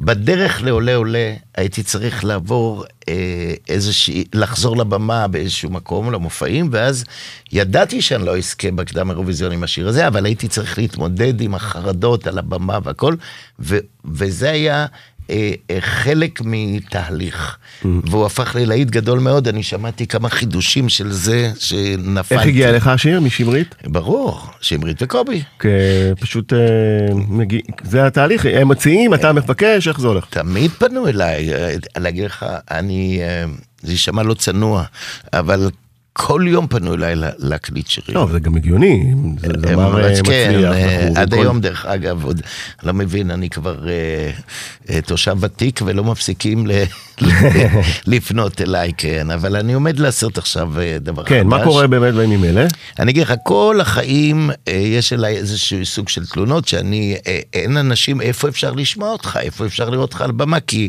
בדרך 0.00 0.62
לעולה 0.62 0.94
עולה 0.94 1.34
הייתי 1.56 1.82
צריך 1.82 2.24
לעבור 2.24 2.84
אה, 3.08 3.54
איזושהי, 3.68 4.24
לחזור 4.34 4.76
לבמה 4.76 5.28
באיזשהו 5.28 5.70
מקום, 5.70 6.12
למופעים, 6.12 6.68
ואז 6.72 7.04
ידעתי 7.52 8.02
שאני 8.02 8.26
לא 8.26 8.38
אזכה 8.38 8.70
בקדם 8.70 9.10
אירוויזיון 9.10 9.52
עם 9.52 9.62
השיר 9.62 9.88
הזה, 9.88 10.06
אבל 10.06 10.24
הייתי 10.24 10.48
צריך 10.48 10.78
להתמודד 10.78 11.40
עם 11.40 11.54
החרדות 11.54 12.26
על 12.26 12.38
הבמה 12.38 12.78
והכל, 12.82 13.14
ו, 13.60 13.78
וזה 14.04 14.50
היה... 14.50 14.86
אה, 15.32 15.52
אה, 15.70 15.80
חלק 15.80 16.40
מתהליך, 16.44 17.56
והוא 17.84 18.26
הפך 18.26 18.56
ללהיט 18.60 18.90
גדול 18.90 19.18
מאוד, 19.18 19.48
אני 19.48 19.62
שמעתי 19.62 20.06
כמה 20.06 20.28
חידושים 20.28 20.88
של 20.88 21.12
זה 21.12 21.52
שנפלתי. 21.58 22.34
איך 22.34 22.46
הגיע 22.46 22.68
אליך 22.68 22.86
השיר 22.86 23.20
משמרית? 23.20 23.74
ברור, 23.86 24.46
שמרית 24.60 25.02
וקובי. 25.02 25.42
פשוט 26.20 26.52
אה, 26.52 26.58
מגיע, 27.28 27.60
זה 27.82 28.06
התהליך, 28.06 28.46
הם 28.46 28.68
מציעים, 28.68 29.14
אתה 29.14 29.32
מבקש, 29.32 29.88
איך 29.88 30.00
זה 30.00 30.06
הולך? 30.06 30.24
תמיד 30.30 30.70
פנו 30.70 31.08
אליי, 31.08 31.54
אה, 31.54 31.74
להגיד 31.96 32.24
לך, 32.24 32.46
אני, 32.70 33.20
אה, 33.22 33.44
זה 33.82 33.92
יישמע 33.92 34.22
לא 34.22 34.34
צנוע, 34.34 34.84
אבל 35.32 35.70
כל 36.12 36.44
יום 36.46 36.66
פנו 36.66 36.94
אליי 36.94 37.16
לה- 37.16 37.30
להקליט 37.38 37.86
שירים. 37.86 38.14
לא, 38.16 38.28
זה 38.32 38.40
גם 38.40 38.56
הגיוני, 38.56 39.12
זה 39.40 39.46
הם 39.46 39.52
דבר 39.52 40.04
אה, 40.04 40.14
כן, 40.14 40.20
מצליח. 40.20 40.72
אה, 40.74 41.08
עד 41.16 41.34
היום 41.34 41.60
דרך 41.60 41.86
אגב, 41.86 42.24
עוד 42.24 42.40
לא 42.82 42.92
מבין, 42.94 43.30
אני 43.30 43.48
כבר 43.50 43.88
אה, 43.88 44.30
אה, 44.90 45.00
תושב 45.00 45.36
ותיק 45.40 45.80
ולא 45.84 46.04
מפסיקים 46.04 46.66
לפנות 48.06 48.60
אליי, 48.60 48.92
כן, 48.96 49.30
אבל 49.30 49.56
אני 49.56 49.72
עומד 49.72 49.98
לעשות 49.98 50.38
עכשיו 50.38 50.80
אה, 50.80 50.96
דבר 51.00 51.22
חדש. 51.22 51.32
כן, 51.32 51.46
מה 51.46 51.64
קורה 51.64 51.86
באמת 51.86 52.14
בימים 52.14 52.44
אלה? 52.44 52.66
אני 52.98 53.10
אגיד 53.12 53.22
לך, 53.22 53.32
כל 53.44 53.78
החיים 53.80 54.50
אה, 54.68 54.72
יש 54.72 55.12
אליי 55.12 55.36
איזשהו 55.36 55.86
סוג 55.86 56.08
של 56.08 56.26
תלונות 56.26 56.68
שאני, 56.68 57.16
אה, 57.26 57.40
אין 57.52 57.76
אנשים, 57.76 58.20
איפה 58.20 58.48
אפשר 58.48 58.72
לשמוע 58.72 59.10
אותך, 59.12 59.38
איפה 59.42 59.66
אפשר 59.66 59.90
לראות 59.90 60.08
אותך 60.12 60.20
על 60.20 60.30
במה, 60.32 60.60
כי 60.60 60.88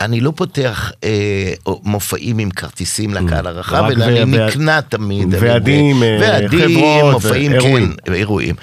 אני 0.00 0.20
לא 0.20 0.32
פותח 0.36 0.92
אה, 1.04 1.52
מופעים 1.84 2.38
עם 2.38 2.50
כרטיסים 2.50 3.14
לקהל 3.14 3.46
הרחב, 3.46 3.84
אלא 3.90 4.04
אני 4.04 4.24
נקנע 4.46 4.80
תמיד. 4.80 5.34
אני- 5.34 5.48
ועדים, 5.48 6.02
אה, 6.02 6.18
ועדים, 6.20 6.60
חברות, 6.78 7.14
מופעים, 7.14 7.52
אירועים. 7.52 7.94
כן, 8.04 8.14
אירועים. 8.14 8.54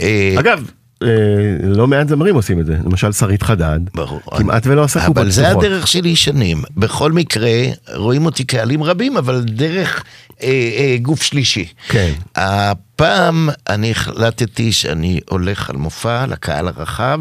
אה, 0.00 0.34
אגב, 0.38 0.70
אה, 1.02 1.08
לא 1.62 1.86
מעט 1.86 2.08
זמרים 2.08 2.34
עושים 2.34 2.60
את 2.60 2.66
זה, 2.66 2.76
למשל 2.84 3.12
שרית 3.12 3.42
חדד, 3.42 3.80
ברור. 3.94 4.20
כמעט 4.36 4.66
ולא 4.66 4.84
עשה 4.84 5.00
קופות 5.00 5.18
אבל 5.18 5.30
זה 5.30 5.44
פתוחות. 5.44 5.64
הדרך 5.64 5.86
שלי 5.88 6.16
שנים. 6.16 6.62
בכל 6.76 7.12
מקרה, 7.12 7.50
רואים 7.94 8.26
אותי 8.26 8.44
קהלים 8.44 8.82
רבים, 8.82 9.16
אבל 9.16 9.44
דרך 9.44 10.04
אה, 10.42 10.48
אה, 10.48 10.96
גוף 11.02 11.22
שלישי. 11.22 11.68
כן. 11.88 12.12
הפעם 12.36 13.48
אני 13.68 13.90
החלטתי 13.90 14.72
שאני 14.72 15.20
הולך 15.30 15.70
על 15.70 15.76
מופע 15.76 16.26
לקהל 16.26 16.68
הרחב, 16.68 17.20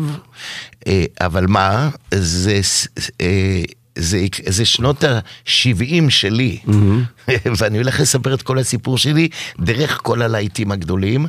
אבל 1.21 1.45
מה, 1.47 1.89
זה... 2.13 2.59
אה, 3.21 3.61
זה, 3.99 4.19
זה 4.47 4.65
שנות 4.65 5.03
ה-70 5.03 6.09
שלי, 6.09 6.57
ואני 7.57 7.77
הולך 7.77 7.99
לספר 7.99 8.33
את 8.33 8.41
כל 8.41 8.59
הסיפור 8.59 8.97
שלי 8.97 9.29
דרך 9.59 9.99
כל 10.03 10.21
הלהיטים 10.21 10.71
הגדולים, 10.71 11.25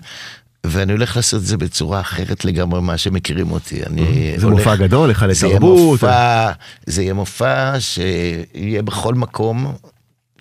ואני 0.67 0.93
הולך 0.93 1.17
לעשות 1.17 1.41
את 1.41 1.47
זה 1.47 1.57
בצורה 1.57 2.01
אחרת 2.01 2.45
לגמרי 2.45 2.81
ממה 2.81 2.99
שמכירים 2.99 3.51
אותי. 3.53 3.83
אני 3.87 4.35
זה 4.37 4.47
הולך- 4.47 4.59
מופע 4.59 4.77
גדול, 4.77 5.09
היכל 5.09 5.33
זה 5.33 5.47
לתרבות. 5.47 5.79
מופע, 5.79 6.51
זה 6.87 7.03
יהיה 7.03 7.15
מופע 7.15 7.73
שיהיה 7.81 8.83
בכל 8.83 9.15
מקום, 9.15 9.73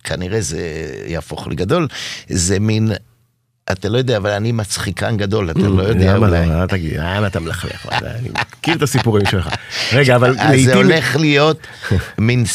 כנראה 0.03 0.41
זה 0.41 0.61
יהפוך 1.07 1.47
לגדול, 1.47 1.87
זה 2.29 2.59
מין, 2.59 2.91
אתה 3.71 3.89
לא 3.89 3.97
יודע, 3.97 4.17
אבל 4.17 4.29
אני 4.29 4.51
מצחיקן 4.51 5.17
גדול, 5.17 5.51
אתה 5.51 5.59
לא 5.59 5.83
יודע 5.83 6.15
למה 6.15 6.27
אולי. 6.27 6.47
לא? 6.47 6.61
אל 6.61 6.67
תגיד, 6.67 6.93
למה 6.99 7.27
אתה 7.27 7.39
מלכלך? 7.39 7.85
אני 8.19 8.29
מכיר 8.29 8.75
את 8.75 8.81
הסיפורים 8.81 9.25
שלך. 9.25 9.49
רגע, 9.93 10.15
אבל 10.15 10.29
אז 10.29 10.37
זה 10.37 10.43
לעיתים... 10.43 10.75
הולך 10.75 11.15
להיות 11.15 11.67
מין 12.17 12.45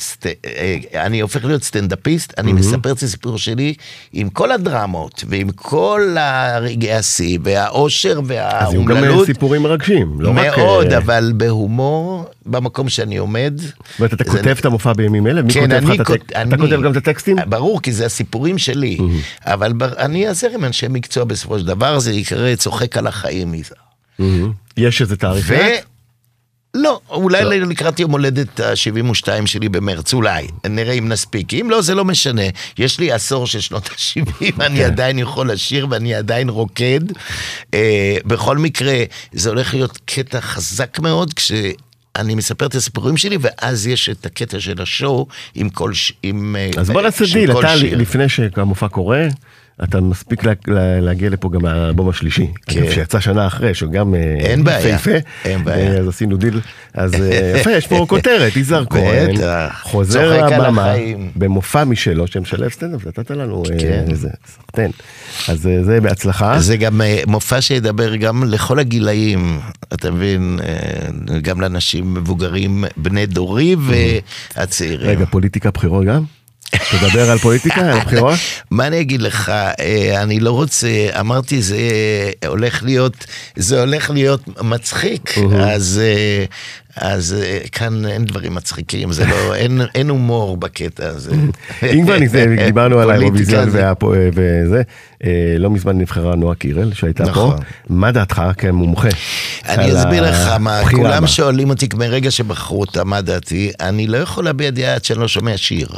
סט... 0.00 0.26
אה, 0.26 0.76
אני 0.94 1.20
הופך 1.20 1.44
להיות 1.44 1.62
סטנדאפיסט, 1.62 2.34
אני 2.38 2.52
מספר 2.52 2.92
את 2.92 3.02
הסיפור 3.02 3.38
שלי 3.38 3.74
עם 4.12 4.28
כל 4.30 4.52
הדרמות 4.52 5.24
ועם 5.28 5.50
כל 5.50 6.16
הרגעי 6.18 6.92
השיא 6.92 7.38
והאושר 7.42 8.20
אז 8.20 8.30
יהיו 8.30 8.84
גם 8.84 8.96
אה, 8.96 9.02
והאומללות. 9.02 9.26
סיפורים 9.26 9.62
מרגשים, 9.62 10.20
לא 10.20 10.30
רק... 10.30 10.36
מאוד, 10.58 10.92
אה, 10.92 10.98
אבל 10.98 11.32
בהומור, 11.36 12.24
במקום 12.46 12.88
שאני 12.88 13.16
עומד. 13.16 13.54
זאת 13.60 13.72
אומרת, 13.98 14.12
אתה 14.14 14.24
זה- 14.24 14.30
כותב 14.38 14.56
את 14.60 14.64
המופע 14.64 14.92
בימים 14.92 15.26
אלה? 15.26 15.42
מי 15.42 15.52
כן, 15.52 15.60
כותב 15.60 15.72
לך 15.72 15.84
אני 15.90 16.00
את 16.00 16.06
כות- 16.06 16.16
הטקסט? 16.16 16.30
אתה 16.30 16.40
אני- 16.42 16.58
כותב 16.58 16.82
גם 16.82 16.92
את 16.92 16.96
הטקסטים? 16.96 17.36
ברור, 17.46 17.82
כי 17.82 17.92
זה 17.92 18.06
הסיפורים 18.06 18.58
שלי. 18.58 18.98
אבל 19.44 19.72
ב- 19.72 19.82
אני 19.82 20.28
אעזר 20.28 20.48
עם 20.54 20.64
אנשי 20.64 20.86
מקצוע 20.90 21.24
בסופו 21.24 21.58
של 21.58 21.66
דבר, 21.66 21.98
זה 21.98 22.12
יקרא 22.12 22.54
צוחק 22.54 22.96
על 22.96 23.06
החיים. 23.06 23.54
מהמם. 24.18 24.52
יש 24.76 25.00
איזה 25.02 25.16
תאריך? 25.16 25.46
ו... 25.48 25.54
לא, 26.74 27.00
אולי 27.10 27.60
לקראת 27.60 28.00
יום 28.00 28.10
הולדת 28.10 28.60
ה-72 28.60 29.46
שלי 29.46 29.68
במרץ, 29.68 30.14
אולי. 30.14 30.46
נראה 30.66 30.92
אם 30.92 31.08
נספיק. 31.08 31.54
אם 31.54 31.70
לא, 31.70 31.82
זה 31.82 31.94
לא 31.94 32.04
משנה. 32.04 32.42
יש 32.78 33.00
לי 33.00 33.12
עשור 33.12 33.46
של 33.46 33.60
שנות 33.60 33.88
ה-70, 33.88 34.64
אני 34.66 34.84
עדיין 34.84 35.18
יכול 35.18 35.52
לשיר 35.52 35.86
ואני 35.90 36.14
עדיין 36.14 36.48
רוקד. 36.48 37.00
אה, 37.74 38.16
בכל 38.24 38.58
מקרה, 38.58 39.04
זה 39.32 39.48
הולך 39.48 39.74
להיות 39.74 39.98
קטע 40.04 40.40
חזק 40.40 40.98
מאוד 40.98 41.34
כש... 41.34 41.52
אני 42.16 42.34
מספר 42.34 42.66
את 42.66 42.74
הסיפורים 42.74 43.16
שלי, 43.16 43.36
ואז 43.40 43.86
יש 43.86 44.08
את 44.08 44.26
הקטע 44.26 44.60
של 44.60 44.82
ה 44.82 44.91
show 44.91 45.26
עם 45.54 45.70
כל 45.70 45.94
ש... 45.94 46.12
עם... 46.22 46.56
אה, 46.58 46.70
אז 46.80 46.90
בוא 46.90 47.02
נעשה 47.02 47.26
של 47.26 47.34
דיל, 47.34 47.52
אתה. 47.52 47.74
לפני 47.76 48.28
שהמופע 48.28 48.88
קורה, 48.88 49.26
אתה 49.84 50.00
מספיק 50.00 50.44
לה- 50.44 50.52
לה- 50.66 51.00
להגיע 51.00 51.30
לפה 51.30 51.50
גם 51.52 51.64
האלבום 51.64 52.08
השלישי, 52.08 52.46
כן. 52.66 52.80
שיצא 52.90 53.20
שנה 53.20 53.46
אחרי, 53.46 53.74
שהוא 53.74 53.92
גם 53.92 54.14
אה, 54.14 54.20
אין 54.40 54.64
בעיה, 54.64 54.78
יפהפה. 54.88 55.10
אין 55.44 55.64
בעיה. 55.64 55.92
אה, 55.92 55.98
אז 55.98 56.08
עשינו 56.08 56.36
דיל, 56.36 56.60
אז 56.94 57.14
אה, 57.14 57.52
יפה, 57.60 57.70
יש 57.70 57.86
פה 57.86 58.06
כותרת, 58.08 58.56
יזהר 58.56 58.84
כהן, 58.90 59.34
בטח, 59.36 59.80
חוזר 59.82 60.46
לבמה. 60.46 60.92
במופע 61.36 61.84
משלו, 61.84 62.26
שמשלב 62.26 62.68
סטנדאפ, 62.70 63.06
נתת 63.06 63.30
לנו 63.30 63.62
אה, 63.72 63.78
כן. 63.78 64.04
איזה 64.10 64.28
סחטיין. 64.56 64.90
אז 65.48 65.66
אה, 65.66 65.84
זה 65.84 66.00
בהצלחה. 66.00 66.58
זה 66.60 66.76
גם 66.76 67.00
אה, 67.00 67.22
מופע 67.26 67.60
שידבר 67.60 68.16
גם 68.16 68.44
לכל 68.44 68.78
הגילאים, 68.78 69.60
אתה 69.94 70.10
מבין, 70.10 70.58
אה, 70.62 71.38
גם 71.42 71.60
לאנשים 71.60 72.14
מבוגרים, 72.14 72.84
בני 72.96 73.26
דורי 73.26 73.76
והצעירים. 74.56 75.10
רגע, 75.10 75.24
פוליטיקה 75.24 75.70
בחירות 75.70 76.04
גם? 76.06 76.22
תדבר 76.90 77.30
על 77.30 77.38
פוליטיקה, 77.38 77.80
על 77.80 77.90
הבחירות? 77.98 78.38
מה 78.70 78.86
אני 78.86 79.00
אגיד 79.00 79.22
לך, 79.22 79.48
אה, 79.48 80.22
אני 80.22 80.40
לא 80.40 80.50
רוצה, 80.50 80.88
אמרתי 81.20 81.62
זה 81.62 81.78
הולך 82.46 82.82
להיות, 82.82 83.24
זה 83.56 83.80
הולך 83.80 84.10
להיות 84.10 84.62
מצחיק, 84.62 85.34
אז, 85.60 86.00
אה, 86.02 86.44
אז 87.00 87.36
אה, 87.42 87.58
כאן 87.72 88.06
אין 88.06 88.24
דברים 88.24 88.54
מצחיקים, 88.54 89.12
זה 89.12 89.26
לא, 89.26 89.54
אין, 89.54 89.80
אין 89.94 90.08
הומור 90.08 90.56
בקטע 90.56 91.08
הזה. 91.08 91.30
אם 91.94 92.04
כבר 92.04 92.16
דיברנו 92.66 92.98
על 93.00 93.10
האירוויזיון 93.10 93.68
והפו- 93.72 94.12
וזה, 94.34 94.82
אה, 95.24 95.30
לא 95.58 95.70
מזמן 95.70 95.98
נבחרה 95.98 96.34
נועה 96.36 96.54
קירל 96.54 96.92
שהייתה 96.92 97.24
פה. 97.24 97.30
נכון. 97.30 97.56
מה 97.88 98.12
דעתך 98.12 98.42
כמומחה? 98.58 99.08
אני 99.68 99.84
על 99.90 99.96
אסביר 99.98 100.30
לך 100.30 100.48
מה, 100.60 100.80
כולם? 100.90 101.26
שואלים 101.26 101.70
אותי 101.70 101.88
מרגע 101.96 102.30
שבחרו 102.30 102.80
אותה, 102.80 103.04
מה 103.04 103.20
דעתי, 103.20 103.72
אני 103.80 104.06
לא 104.06 104.16
יכול 104.18 104.44
להביע 104.44 104.70
דעה 104.70 104.94
עד 104.94 105.04
שאני 105.04 105.20
לא 105.20 105.28
שומע 105.28 105.56
שיר. 105.56 105.88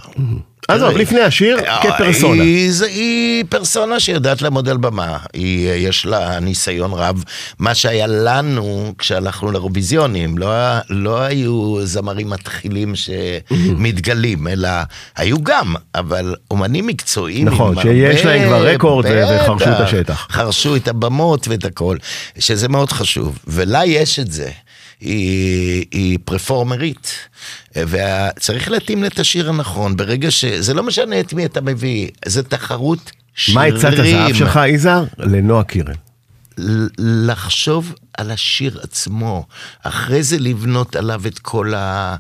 עזוב, 0.69 0.97
לפני 0.97 1.21
השיר, 1.21 1.59
אה, 1.59 1.81
כפרסונה. 1.83 2.43
היא, 2.43 2.73
זה- 2.73 2.87
היא 2.87 3.45
פרסונה 3.49 4.01
שיודעת 4.01 4.43
לעמוד 4.43 4.69
על 4.69 4.77
במה, 4.77 5.17
היא, 5.33 5.71
יש 5.73 6.07
לה 6.07 6.41
ניסיון 6.41 6.93
רב. 6.93 7.25
מה 7.59 7.75
שהיה 7.75 8.07
לנו 8.07 8.95
כשהלכנו 8.99 9.51
לאירוויזיונים, 9.51 10.38
לא, 10.38 10.47
לא 10.92 11.20
היו 11.20 11.87
זמרים 11.87 12.31
מתחילים 12.31 12.94
שמתגלים, 12.96 14.48
אלא 14.48 14.68
היו 15.16 15.42
גם, 15.42 15.74
אבל 15.94 16.35
אומנים 16.50 16.87
מקצועיים. 16.87 17.48
נכון, 17.48 17.83
שיש 17.83 18.20
הרבה- 18.20 18.37
להם 18.38 18.48
כבר 18.48 18.66
רקורד 18.66 19.05
וחרשו 19.07 19.70
את 19.70 19.81
השטח. 19.81 20.26
חרשו 20.31 20.76
את 20.76 20.88
הבמות 20.88 21.48
ואת 21.48 21.64
הכל, 21.64 21.96
שזה 22.38 22.68
מאוד 22.68 22.92
חשוב. 22.92 23.38
ולה 23.46 23.85
יש 23.87 24.18
את 24.18 24.33
זה. 24.33 24.50
היא, 25.00 25.85
היא 25.90 26.18
פרפורמרית, 26.24 27.12
וצריך 27.76 28.70
להתאים 28.70 29.02
לה 29.02 29.09
את 29.09 29.18
השיר 29.18 29.48
הנכון. 29.48 29.96
ברגע 29.96 30.31
ש... 30.31 30.44
זה 30.44 30.74
לא 30.74 30.83
משנה 30.83 31.20
את 31.20 31.33
מי 31.33 31.44
אתה 31.44 31.61
מביא, 31.61 32.09
זה 32.24 32.42
תחרות 32.42 33.11
שירים. 33.35 33.59
מה 33.61 33.64
עצת 33.78 33.98
הזהב 33.98 34.35
שלך, 34.35 34.61
יזהר? 34.68 35.05
לנועה 35.18 35.64
קירל. 35.64 35.94
לחשוב 36.99 37.95
על 38.19 38.31
השיר 38.31 38.81
עצמו, 38.83 39.47
אחרי 39.83 40.23
זה 40.23 40.38
לבנות 40.38 40.97
עליו 40.97 41.23
את 41.27 41.38
כל 41.38 41.75
ה... 41.75 42.17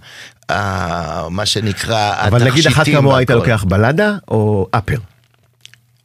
ה... 0.52 1.28
מה 1.28 1.46
שנקרא, 1.46 2.26
אבל 2.26 2.44
נגיד 2.44 2.66
אחת 2.66 2.76
התכשיטים 2.76 3.00
כמוה 3.00 3.18
היית. 3.18 3.30
לוקח 3.30 3.64
בלדה 3.68 4.16
או 4.28 4.68
אפר? 4.70 4.98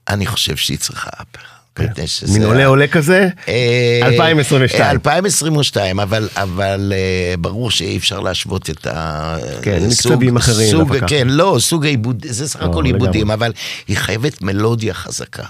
אני 0.09 0.25
חושב 0.25 0.55
שהיא 0.55 0.77
צריכה 0.77 1.09
אפר. 1.13 1.57
כן. 1.77 2.03
מין 2.33 2.43
עולה 2.43 2.65
עולה 2.65 2.87
כזה? 2.87 3.27
אה, 3.47 3.99
2022. 4.03 4.83
אה, 4.83 4.91
2022, 4.91 5.99
אבל, 5.99 6.29
אבל 6.35 6.93
אה, 6.95 7.37
ברור 7.37 7.71
שאי 7.71 7.97
אפשר 7.97 8.19
להשוות 8.19 8.69
את 8.69 8.87
ה... 8.87 9.37
כן, 9.61 9.79
מקצבים 9.87 10.37
אחרים, 10.37 10.71
סוג. 10.71 10.95
כן, 11.07 11.27
לא, 11.29 11.57
סוג 11.59 11.85
העיבוד, 11.85 12.25
זה 12.29 12.47
סך 12.47 12.61
הכל. 12.61 12.85
עיבודים, 12.85 13.31
אבל 13.31 13.51
היא 13.87 13.97
חייבת 13.97 14.41
מלודיה 14.41 14.93
חזקה. 14.93 15.43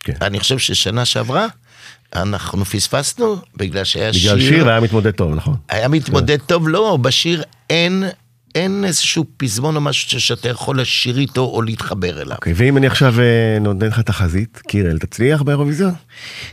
כן. 0.00 0.12
אני 0.22 0.40
חושב 0.40 0.58
ששנה 0.58 1.04
שעברה, 1.04 1.46
אנחנו 2.16 2.64
פספסנו 2.64 3.36
בגלל 3.56 3.84
שהיה 3.84 4.12
שיר... 4.12 4.34
בגלל 4.34 4.48
שיר 4.48 4.68
היה 4.68 4.80
מתמודד 4.80 5.10
טוב, 5.10 5.34
נכון? 5.34 5.56
היה 5.68 5.88
מתמודד 5.88 6.38
טוב, 6.46 6.68
לא, 6.68 6.98
בשיר 7.00 7.42
אין... 7.70 8.04
אין 8.54 8.84
איזשהו 8.84 9.24
פזמון 9.36 9.76
או 9.76 9.80
משהו 9.80 10.20
שאתה 10.20 10.48
יכול 10.48 10.80
לשיר 10.80 11.18
איתו 11.18 11.44
או 11.44 11.62
להתחבר 11.62 12.22
אליו. 12.22 12.36
אוקיי, 12.36 12.52
ואם 12.56 12.76
אני 12.76 12.86
עכשיו 12.86 13.20
אה, 13.20 13.58
נותן 13.60 13.86
לך 13.86 14.00
תחזית, 14.00 14.62
קירל, 14.68 14.98
תצליח 14.98 15.42
באירוויזיון? 15.42 15.94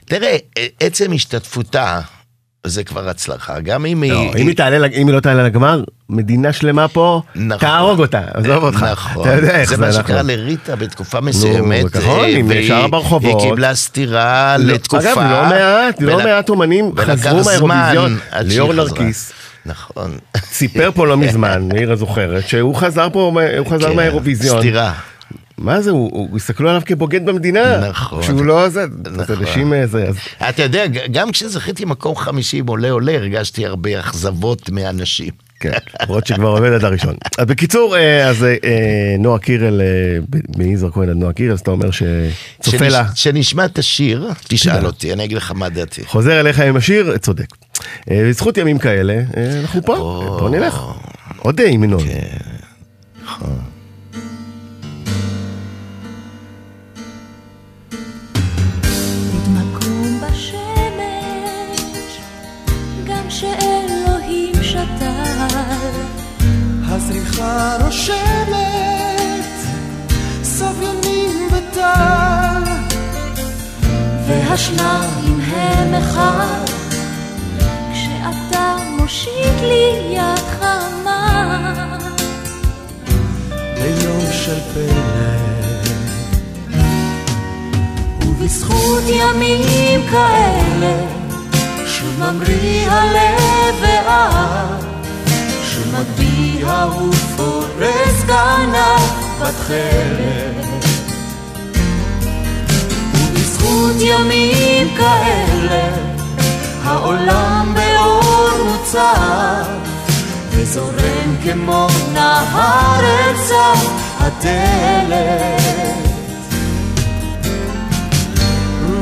תראה, 0.06 0.38
עצם 0.80 1.12
השתתפותה, 1.14 2.02
זה 2.68 2.84
כבר 2.84 3.10
הצלחה. 3.10 3.60
גם 3.60 3.86
אם 3.86 4.02
היא... 4.02 4.12
לא, 4.14 4.32
אם 4.38 4.48
היא 4.48 4.56
תעלה, 4.56 4.88
אם 4.88 5.08
היא 5.08 5.16
לא 5.16 5.20
תעלה 5.20 5.44
לגמר, 5.44 5.84
מדינה 6.10 6.54
שלמה 6.54 6.88
פה, 6.88 7.22
נכון. 7.36 7.58
תהרוג 7.60 8.00
אותה, 8.00 8.22
עזוב 8.34 8.64
אותך. 8.64 8.84
נכון. 8.92 9.22
אתה 9.22 9.36
יודע 9.36 9.56
איך 9.60 9.70
זה 9.70 9.76
זה, 9.76 9.82
מה. 9.82 9.92
שקרה 9.94 10.22
לריטה 10.22 10.76
בתקופה 10.76 11.22
מסוימת. 11.22 11.96
נכון, 11.96 12.20
אה, 12.26 12.40
והיא- 12.48 12.68
שער 12.68 12.88
ברחובות. 12.88 13.42
היא 13.42 13.50
קיבלה 13.50 13.76
סטירה 13.76 14.56
לא, 14.60 14.74
לתקופה. 14.74 15.12
אגב, 15.12 15.18
לא 15.18 15.44
מעט, 15.50 16.02
לא 16.02 16.14
ול- 16.16 16.24
מעט 16.24 16.50
אומנים 16.50 16.92
חזרו 16.98 17.42
מהאירוויזיון. 17.68 18.18
ליאור. 18.42 18.74
נרקיס 18.74 19.32
נכון. 19.66 20.18
סיפר 20.52 20.90
פה 20.96 21.08
לא 21.08 21.18
מזמן, 21.18 21.62
מאירה 21.74 21.96
זוכרת, 21.96 22.48
שהוא 22.48 22.76
חזר 22.76 23.08
פה, 23.14 23.32
הוא 23.58 23.68
חזר 23.72 23.90
כן, 23.90 23.96
מהאירוויזיון. 23.96 24.60
סטירה. 24.60 24.94
מה 25.58 25.82
זה, 25.82 25.92
הוא, 25.92 26.10
הוא, 26.14 26.38
הסתכלו 26.38 26.70
עליו 26.70 26.82
כבוגד 26.86 27.26
במדינה. 27.26 27.90
נכון. 27.90 28.24
שהוא 28.24 28.46
לא 28.46 28.70
זה, 28.70 28.86
נכון. 29.18 29.36
אנשים 29.36 29.74
אה, 29.74 29.88
זה, 29.88 30.08
אז 30.08 30.16
אתה 30.50 30.64
יודע, 30.64 30.86
גם 30.88 31.32
כשזכיתי 31.32 31.86
מקום 31.86 32.16
חמישי 32.16 32.58
עם 32.58 32.68
עולה 32.68 32.92
עולה, 32.92 33.16
הרגשתי 33.16 33.66
הרבה 33.66 34.00
אכזבות 34.00 34.70
מאנשים. 34.70 35.30
כן, 35.60 35.72
למרות 36.02 36.28
שכבר 36.28 36.48
עובד 36.48 36.72
עד 36.72 36.84
הראשון. 36.84 37.16
אז 37.38 37.46
בקיצור, 37.46 37.98
אה, 37.98 38.28
אז 38.30 38.44
אה, 38.44 39.16
נועה 39.20 39.40
קירל, 39.40 39.82
מיזהר 40.58 40.92
כהן 40.92 41.10
עד 41.10 41.16
נועה 41.16 41.34
קירל, 41.34 41.52
אז 41.52 41.60
אתה 41.60 41.72
אומר 41.72 41.90
שצופה 41.92 42.88
לה, 42.88 43.06
שנשמע 43.16 43.66
את 43.66 43.78
השיר, 43.78 44.30
תשאל. 44.48 44.86
אותי, 44.86 45.14
אני 45.14 45.24
אגיד 45.24 45.38
לך 45.38 45.52
מה 45.52 45.70
דעתי. 45.70 46.06
חוזר 46.06 46.40
אליך 46.40 46.60
עם 46.60 46.76
השיר, 46.76 47.18
צודק. 47.18 47.48
בזכות 48.08 48.58
ימים 48.58 48.78
כאלה, 48.78 49.22
אנחנו 49.62 49.82
פה. 49.82 49.96
בוא 50.40 50.50
נלך. 50.50 50.82
עוד 51.40 51.60
אה, 51.60 51.68
עם 51.70 51.84
נושמת, 67.56 69.52
סביונים 70.44 71.50
וטל. 71.52 72.64
והשניים 74.28 75.40
הם 75.42 75.94
אחד, 75.94 76.66
כשאתה 77.94 78.76
מושיט 79.00 79.62
לי 79.62 80.16
יד 80.16 80.46
חמה. 80.60 81.86
ביום 83.56 84.26
של 84.32 84.60
פלא. 84.74 85.36
ובזכות 88.22 89.04
ימים 89.08 90.02
כאלה, 90.12 91.06
שוב 91.88 92.20
ממריא 92.20 92.90
הלב 92.92 93.76
ואת, 93.82 94.86
שוב 95.64 95.96
מגביה 96.66 96.86
ופורס 96.88 98.24
כנף 98.28 99.40
בתכלת. 99.40 100.86
ובזכות 103.14 103.96
ימים 104.00 104.96
כאלה, 104.98 105.90
העולם 106.84 107.76
באור 107.76 108.64
מוצף, 108.66 109.68
וזורם 110.52 111.36
כמו 111.44 111.88
נהר 112.14 113.00
אל 113.00 113.38
סף 113.38 113.90
הדלת. 114.20 115.66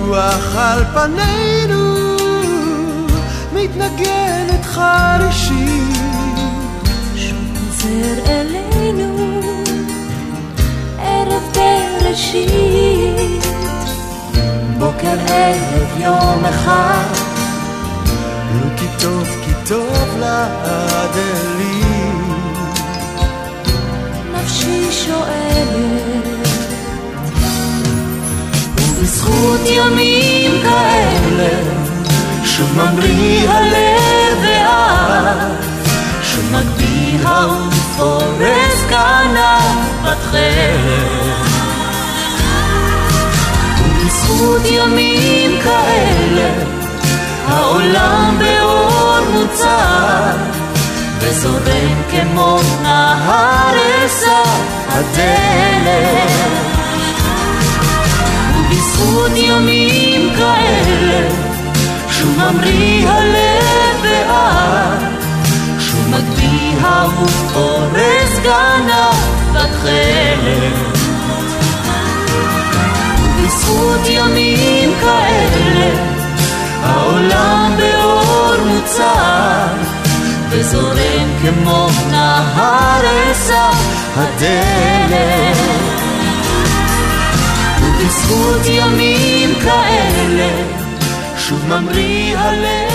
רוח 0.07 0.55
על 0.55 0.83
פנינו 0.93 2.15
מתנגנת 3.53 4.65
חרישית 4.65 5.82
חוזר 7.83 8.31
אלינו. 8.31 9.41
ערב 10.99 11.43
בראשית 11.55 13.43
בוקר 14.79 15.17
ערב 15.27 15.97
יום 15.97 16.45
אחד. 16.45 17.13
נו 18.53 18.69
כי 18.77 18.85
טוב 18.99 19.27
כי 19.45 19.51
טוב 19.67 20.17
לאדלי 20.19 21.83
נפשי 24.33 24.91
שואלת 24.91 26.47
ובזכות 28.77 29.59
ימים 29.65 30.51
כאלה 30.63 31.49
שוב 32.45 32.69
ממריא 32.77 33.49
הלב 33.49 34.37
ואת 34.41 35.63
שוב 36.23 36.51
מגביה 36.51 37.72
ופורס 37.93 38.83
כנף 38.89 39.89
בתכלת 40.03 41.13
ובזכות 43.79 44.61
ימים 44.65 45.61
כאלה 45.63 46.49
העולם 47.47 48.39
באור 48.39 49.19
מוצר 49.33 50.31
וזורם 51.19 52.01
כמו 52.11 52.59
נהר 52.81 53.73
אל 53.73 54.07
סף 54.07 54.59
הדלת. 54.89 56.31
ובזכות 58.57 59.31
ימים 59.35 60.33
כאלה 60.37 61.29
שוב 62.11 62.37
ממריא 62.37 63.09
הלב 63.09 64.03
ואת 64.03 65.12
מגביה 66.13 67.05
ופורס 67.21 68.39
כנף 68.43 69.33
בתכלת 69.51 70.73
ובזכות 73.23 74.07
ימים 74.07 74.93
כאלה 75.01 76.13
העולם 76.83 77.75
באור 77.77 78.55
מוצר 78.65 79.67
וזורם 80.49 81.29
כמו 81.41 81.87
נהר 82.11 83.33
סף 83.33 84.03
הדלת. 84.17 85.57
ובזכות 87.81 88.61
ימים 88.65 89.55
כאלה 89.63 90.49
שוב 91.37 91.67
ממריא 91.67 92.37
הלב 92.37 92.92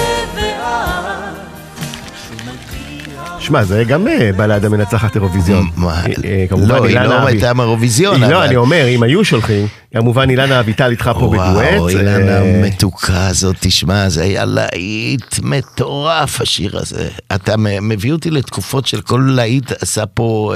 שמע, 3.48 3.64
זה 3.64 3.84
גם 3.84 4.08
אה, 4.08 4.30
בלדה 4.36 4.68
מנצחת 4.68 5.14
אירוויזיון. 5.16 5.66
אה, 5.82 6.04
אה, 6.24 6.44
לא, 6.66 6.84
היא 6.84 7.00
לא 7.00 7.26
הייתה 7.26 7.54
מאירוויזיון, 7.54 8.22
היא- 8.22 8.32
לא, 8.32 8.44
אני 8.44 8.56
אומר, 8.56 8.86
אם 8.88 9.02
היו 9.02 9.24
שולחים, 9.24 9.66
כמובן 9.94 10.30
אילנה 10.30 10.60
אביטל 10.60 10.90
איתך 10.90 11.10
פה 11.20 11.28
בדואט. 11.30 11.54
וואו, 11.74 11.88
אילנה 11.88 12.38
המתוקה 12.38 13.26
הזאת, 13.26 13.56
תשמע, 13.60 14.08
זה 14.08 14.22
היה 14.22 14.44
להיט 14.44 15.38
מטורף 15.42 16.40
השיר 16.40 16.78
הזה. 16.78 17.08
אתה 17.34 17.54
מביא 17.82 18.12
אותי 18.12 18.30
לתקופות 18.30 18.86
של 18.86 19.00
כל 19.00 19.30
להיט 19.36 19.72
עשה 19.82 20.06
פה 20.06 20.54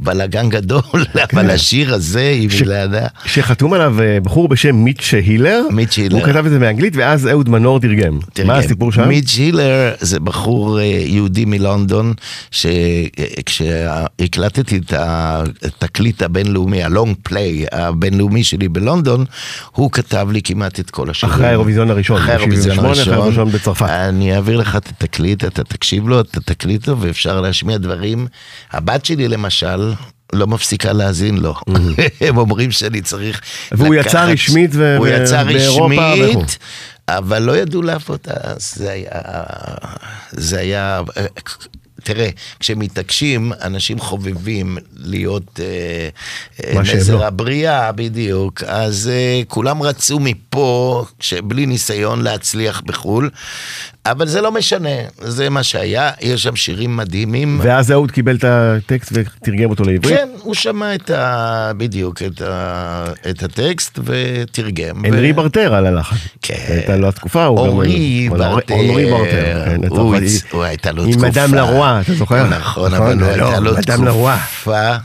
בלאגן 0.00 0.48
גדול, 0.48 0.82
אבל 1.32 1.50
השיר 1.50 1.94
הזה 1.94 2.32
עם 2.36 2.50
אילנה, 2.60 3.06
שחתום 3.24 3.72
עליו 3.72 3.94
בחור 4.22 4.48
בשם 4.48 4.76
מיץ' 4.76 5.14
הילר. 5.14 5.62
מיץ' 5.70 5.96
הילר. 5.96 6.16
הוא 6.16 6.24
כתב 6.26 6.44
את 6.46 6.50
זה 6.50 6.58
באנגלית, 6.58 6.96
ואז 6.96 7.28
אהוד 7.28 7.48
מנור 7.48 7.80
תרגם. 7.80 8.18
מה 8.44 8.56
הסיפור 8.56 8.92
שם? 8.92 9.08
מיץ' 9.08 9.34
הילר 9.38 9.92
זה 10.00 10.20
בחור 10.20 10.80
יהודי 10.80 11.44
מלונדון, 11.44 11.95
שכשהקלטתי 13.46 14.76
את 14.78 14.92
התקליט 15.62 16.22
הבינלאומי, 16.22 16.82
הלונג 16.82 17.16
פליי 17.22 17.64
הבינלאומי 17.72 18.44
שלי 18.44 18.68
בלונדון, 18.68 19.24
הוא 19.72 19.90
כתב 19.90 20.28
לי 20.32 20.42
כמעט 20.42 20.80
את 20.80 20.90
כל 20.90 21.10
השירים. 21.10 21.34
אחרי 21.34 21.46
האירוויזיון 21.46 21.90
הראשון, 21.90 22.16
אחרי 22.16 22.34
האירוויזיון 22.34 22.76
ב- 22.76 22.80
78, 22.80 23.02
אחרי 23.02 23.14
הראשון. 23.14 23.52
בצרפת. 23.52 23.86
אני 23.88 24.34
אעביר 24.34 24.56
לך 24.56 24.76
את 24.76 24.88
התקליט, 24.88 25.44
אתה 25.44 25.64
תקשיב 25.64 26.08
לו, 26.08 26.20
אתה 26.20 26.40
תקליט 26.40 26.88
לו, 26.88 27.00
ואפשר 27.00 27.40
להשמיע 27.40 27.78
דברים. 27.78 28.26
הבת 28.72 29.04
שלי 29.04 29.28
למשל, 29.28 29.92
לא 30.32 30.46
מפסיקה 30.46 30.92
להאזין 30.92 31.36
לו. 31.36 31.54
הם 32.20 32.36
אומרים 32.36 32.70
שאני 32.70 33.00
צריך 33.00 33.40
והוא 33.72 33.94
יצא 33.94 34.24
רשמית 34.24 34.70
ו- 34.74 34.96
הוא 34.96 35.06
יצא. 35.06 35.42
רשמית, 35.42 36.58
אבל 37.08 37.42
לא 37.42 37.56
ידעו 37.56 37.82
לאף 37.82 38.08
אותה, 38.08 38.32
זה 38.56 38.90
היה... 38.90 39.10
זה 40.30 40.58
היה... 40.58 41.00
תראה, 42.06 42.28
כשמתעקשים, 42.60 43.52
אנשים 43.62 43.98
חובבים 43.98 44.78
להיות 44.96 45.60
אה, 45.60 46.08
אה, 46.64 46.82
נזר 46.82 47.16
לא. 47.16 47.24
הבריאה, 47.26 47.92
בדיוק. 47.92 48.62
אז 48.62 49.10
אה, 49.12 49.42
כולם 49.48 49.82
רצו 49.82 50.18
מפה, 50.20 51.04
שבלי 51.20 51.66
ניסיון 51.66 52.22
להצליח 52.22 52.80
בחו"ל, 52.80 53.30
אבל 54.10 54.26
זה 54.26 54.40
לא 54.40 54.52
משנה, 54.52 54.88
זה 55.20 55.50
מה 55.50 55.62
שהיה, 55.62 56.10
יש 56.20 56.42
שם 56.42 56.56
שירים 56.56 56.96
מדהימים. 56.96 57.60
ואז 57.62 57.92
אהוד 57.92 58.10
קיבל 58.10 58.36
את 58.36 58.44
הטקסט 58.44 59.12
ותרגם 59.12 59.70
אותו 59.70 59.84
לעברית. 59.84 60.16
כן, 60.18 60.28
הוא 60.42 60.54
שמע 60.54 60.94
את 60.94 61.10
ה... 61.10 61.72
בדיוק, 61.76 62.22
את, 62.22 62.42
ה... 62.42 63.04
את 63.30 63.42
הטקסט 63.42 63.98
ותרגם. 64.04 65.04
הנרי 65.04 65.32
ו... 65.32 65.34
ברטר 65.34 65.74
על 65.74 65.86
הלחן. 65.86 66.16
כן. 66.42 66.54
הייתה 66.68 66.96
לו 66.96 67.08
התקופה, 67.08 67.44
הוא 67.44 67.58
גם... 67.66 67.72
אורי 67.72 68.26
הוא- 68.30 68.38
ברטר, 68.38 68.74
אורי 68.74 69.10
ברטר, 69.10 69.64
כן, 69.64 69.80
הוא 69.88 70.14
הוא 70.52 70.62
הייתה 70.64 70.92
לו 70.92 71.04
עם 71.04 71.12
תקופה. 71.12 71.26
מדאם 71.28 71.54
לרואה, 71.54 72.00
אתה 72.00 72.14
זוכר? 72.14 72.48
נכון, 72.48 72.94
אבל 72.94 73.20
הוא 73.22 73.30
לא, 73.36 73.76
הייתה 73.76 73.96
לו. 73.96 74.26
תקופה. 74.62 74.96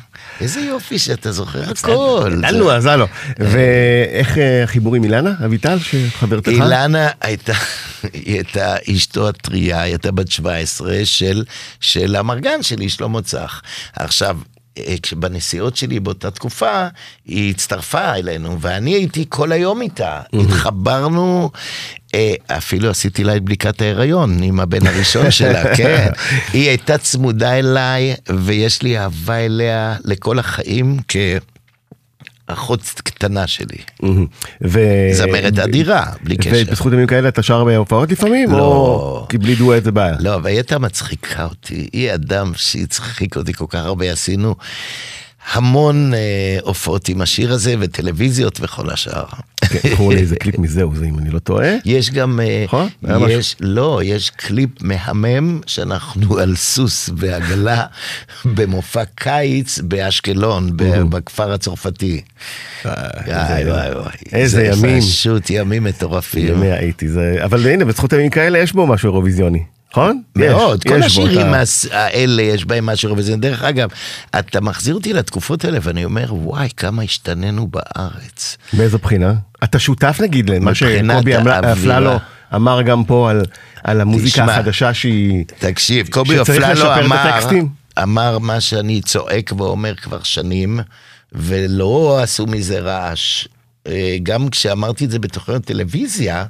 איזה 0.41 0.59
יופי 0.61 0.99
שאתה 0.99 1.31
זוכר 1.31 1.69
הכל. 1.69 2.33
גדלנו 2.37 2.71
אז, 2.71 2.85
הלו. 2.85 3.05
ואיך 3.39 4.37
אה, 4.37 4.63
החיבור 4.63 4.95
עם 4.95 5.03
אילנה 5.03 5.31
אביטל, 5.45 5.77
שחברתך? 5.79 6.47
אילנה 6.47 7.09
הייתה, 7.21 7.53
היא 8.13 8.35
הייתה 8.35 8.75
אשתו 8.91 9.29
הטריה, 9.29 9.81
היא 9.81 9.91
הייתה 9.91 10.11
בת 10.11 10.31
17 10.31 11.05
של, 11.05 11.43
של 11.79 12.15
המרגן 12.15 12.63
שלי, 12.63 12.89
שלמה 12.89 13.21
צח. 13.21 13.61
עכשיו, 13.95 14.37
אה, 14.77 14.95
כשבנסיעות 15.01 15.75
שלי 15.75 15.99
באותה 15.99 16.31
תקופה, 16.31 16.87
היא 17.25 17.51
הצטרפה 17.51 18.13
אלינו, 18.13 18.61
ואני 18.61 18.93
הייתי 18.93 19.25
כל 19.29 19.51
היום 19.51 19.81
איתה. 19.81 20.21
התחברנו, 20.33 21.49
אה, 22.13 22.33
אפילו 22.47 22.89
עשיתי 22.89 23.23
לה 23.23 23.35
את 23.35 23.43
בדיקת 23.43 23.81
ההיריון 23.81 24.43
עם 24.43 24.59
הבן 24.59 24.87
הראשון 24.87 25.31
שלה, 25.31 25.63
כן. 25.77 26.09
היא 26.53 26.67
הייתה 26.69 26.97
צמודה 26.97 27.59
אליי, 27.59 28.15
ויש 28.29 28.81
לי 28.81 28.99
אהבה 28.99 29.35
אליה 29.35 29.95
לכל 30.05 30.39
החיים 30.39 30.97
כאחות 32.51 32.81
קטנה 33.03 33.47
שלי. 33.47 33.77
ו- 34.61 35.09
זמרת 35.11 35.59
אדירה, 35.59 36.05
בלי 36.23 36.37
קשר. 36.37 36.63
ובזכות 36.67 36.93
ימים 36.93 37.07
כאלה 37.07 37.29
אתה 37.29 37.43
שר 37.43 37.63
בהופעות 37.63 38.11
לפעמים? 38.11 38.51
לא. 38.51 38.57
או 38.57 39.25
כי 39.29 39.37
בלי 39.37 39.55
דואט 39.55 39.83
זה 39.83 39.91
בעיה? 39.91 40.15
לא, 40.19 40.39
והיא 40.43 40.55
הייתה 40.55 40.79
מצחיקה 40.79 41.43
אותי. 41.43 41.89
היא 41.93 42.13
אדם 42.13 42.51
שהצחיק 42.55 43.37
אותי 43.37 43.53
כל 43.53 43.65
כך 43.69 43.79
הרבה. 43.79 44.11
עשינו 44.11 44.55
המון 45.51 46.13
אה, 46.13 46.57
הופעות 46.63 47.09
עם 47.09 47.21
השיר 47.21 47.53
הזה, 47.53 47.75
וטלוויזיות 47.79 48.59
וכל 48.61 48.89
השאר. 48.89 49.25
כן, 49.61 49.89
קראו 49.95 50.11
לי 50.11 50.17
איזה 50.17 50.35
קליפ 50.43 50.59
מזהו 50.59 50.95
זה 50.95 51.05
אם 51.05 51.19
אני 51.19 51.29
לא 51.29 51.39
טועה. 51.39 51.69
יש 51.85 52.11
גם, 52.11 52.39
אה, 52.39 52.63
נכון? 52.67 52.89
יש, 53.29 53.55
לא, 53.59 54.01
יש 54.03 54.29
קליפ 54.29 54.69
מהמם 54.81 55.61
שאנחנו 55.65 56.37
על 56.41 56.55
סוס 56.55 57.09
ועגלה 57.17 57.85
במופע 58.55 59.05
קיץ 59.15 59.79
באשקלון, 59.79 60.71
בכפר 61.09 61.53
הצרפתי. 61.53 62.21
וואי 62.85 62.91
וואי 63.65 63.91
וואי. 63.95 64.11
איזה 64.33 64.57
זה 64.57 64.65
ימים. 64.65 65.01
פשוט 65.01 65.49
ימים 65.49 65.83
מטורפים. 65.83 66.47
ימי 66.47 66.91
זה... 67.07 67.37
אבל 67.43 67.67
הנה, 67.67 67.85
בזכות 67.85 68.13
ימים 68.13 68.29
כאלה 68.29 68.59
יש 68.59 68.73
בו 68.73 68.87
משהו 68.87 69.09
אירוויזיוני. 69.09 69.63
נכון? 69.91 70.21
מאוד, 70.35 70.83
כל 70.83 71.03
השירים 71.03 71.47
האלה 71.91 72.41
יש 72.41 72.65
בהם 72.65 72.85
משהו, 72.85 73.17
וזה 73.17 73.35
דרך 73.35 73.63
אגב, 73.63 73.89
אתה 74.39 74.61
מחזיר 74.61 74.95
אותי 74.95 75.13
לתקופות 75.13 75.65
האלה 75.65 75.77
ואני 75.81 76.05
אומר, 76.05 76.33
וואי, 76.35 76.69
כמה 76.77 77.03
השתננו 77.03 77.67
בארץ. 77.67 78.57
באיזו 78.73 78.97
בחינה? 78.97 79.33
אתה 79.63 79.79
שותף 79.79 80.17
נגיד 80.21 80.49
למה 80.49 80.75
שקובי. 80.75 81.35
אפללו 81.71 82.11
אמר 82.55 82.81
גם 82.81 83.03
פה 83.05 83.29
על- 83.29 83.45
על 83.83 84.01
המוזיקה 84.01 84.29
תשמע, 84.41 84.53
החדשה 84.53 84.93
שהיא... 84.93 85.45
תקשיב, 85.59 86.07
קובי 86.07 86.41
אפללו 86.41 86.93
אמר. 87.05 87.39
אמר 88.03 88.39
מה 88.39 88.59
שאני 88.61 89.01
צועק 89.01 89.51
ואומר 89.57 89.95
כבר 89.95 90.23
שנים, 90.23 90.79
ולא 91.31 92.19
עשו 92.23 92.45
מזה 92.47 92.79
רעש. 92.79 93.47
אה, 93.87 94.17
גם 94.23 94.49
כשאמרתי 94.49 95.05
את 95.05 95.11
זה 95.11 95.19
בתוכניות 95.19 95.65
טלוויזיה, 95.65 96.45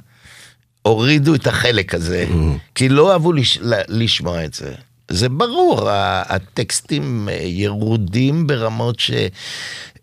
הורידו 0.82 1.34
את 1.34 1.46
החלק 1.46 1.94
הזה, 1.94 2.26
Mm. 2.28 2.34
כי 2.74 2.88
לא 2.88 3.12
אהבו 3.12 3.32
לש... 3.32 3.58
לשמוע 3.88 4.44
את 4.44 4.54
זה. 4.54 4.72
זה 5.10 5.28
ברור, 5.28 5.90
הטקסטים 5.90 7.28
אה, 7.28 7.34
ירודים 7.42 8.46
ברמות 8.46 9.00
ש... 9.00 9.10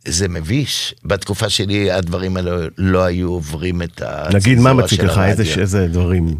זה 0.08 0.28
מביש. 0.28 0.96
בתקופה 1.06 1.50
שלי 1.50 1.92
הדברים 1.92 2.38
האלה 2.38 2.52
לא 2.78 3.04
היו 3.04 3.30
עוברים 3.30 3.82
את 3.82 4.02
הצנזורה 4.02 4.30
נגיד, 4.34 4.60
מה 4.60 4.74
מציק 4.74 5.02
של 5.02 5.08
לך? 5.08 5.18
איזה, 5.18 5.44
הרדיו. 5.44 5.62
איזה 5.62 5.88
דברים 5.88 6.36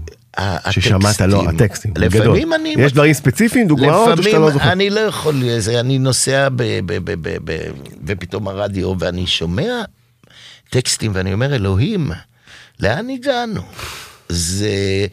ששמעת? 0.70 1.22
לא, 1.22 1.50
הטקסטים. 1.50 1.94
לפעמים 1.98 2.54
אני... 2.54 2.76
יש 2.78 2.94
דברים 2.94 3.14
ספציפיים, 3.14 3.68
דוגמאות, 3.68 4.18
או 4.20 4.24
שאתה 4.24 4.40
לא 4.40 4.50
לפעמים 4.50 4.52
זוכר? 4.52 4.72
אני 4.72 4.90
לא 4.90 5.00
יכול, 5.00 5.60
זה, 5.60 5.80
אני 5.80 6.00
נוסע 6.00 6.50
ב, 6.50 6.56
ב, 6.56 6.86
ב, 6.86 7.12
ב, 7.22 7.38
ב, 7.44 7.58
ופתאום 8.06 8.48
הרדיו 8.48 8.94
ואני 9.00 9.28
שומע 9.28 9.82
טקסטים 10.70 11.12
ואני 11.16 11.34
אומר, 11.34 11.56
אלוהים, 11.56 12.12
לאן 12.80 13.10
הגענו? 13.10 13.62
זה... 14.30 15.08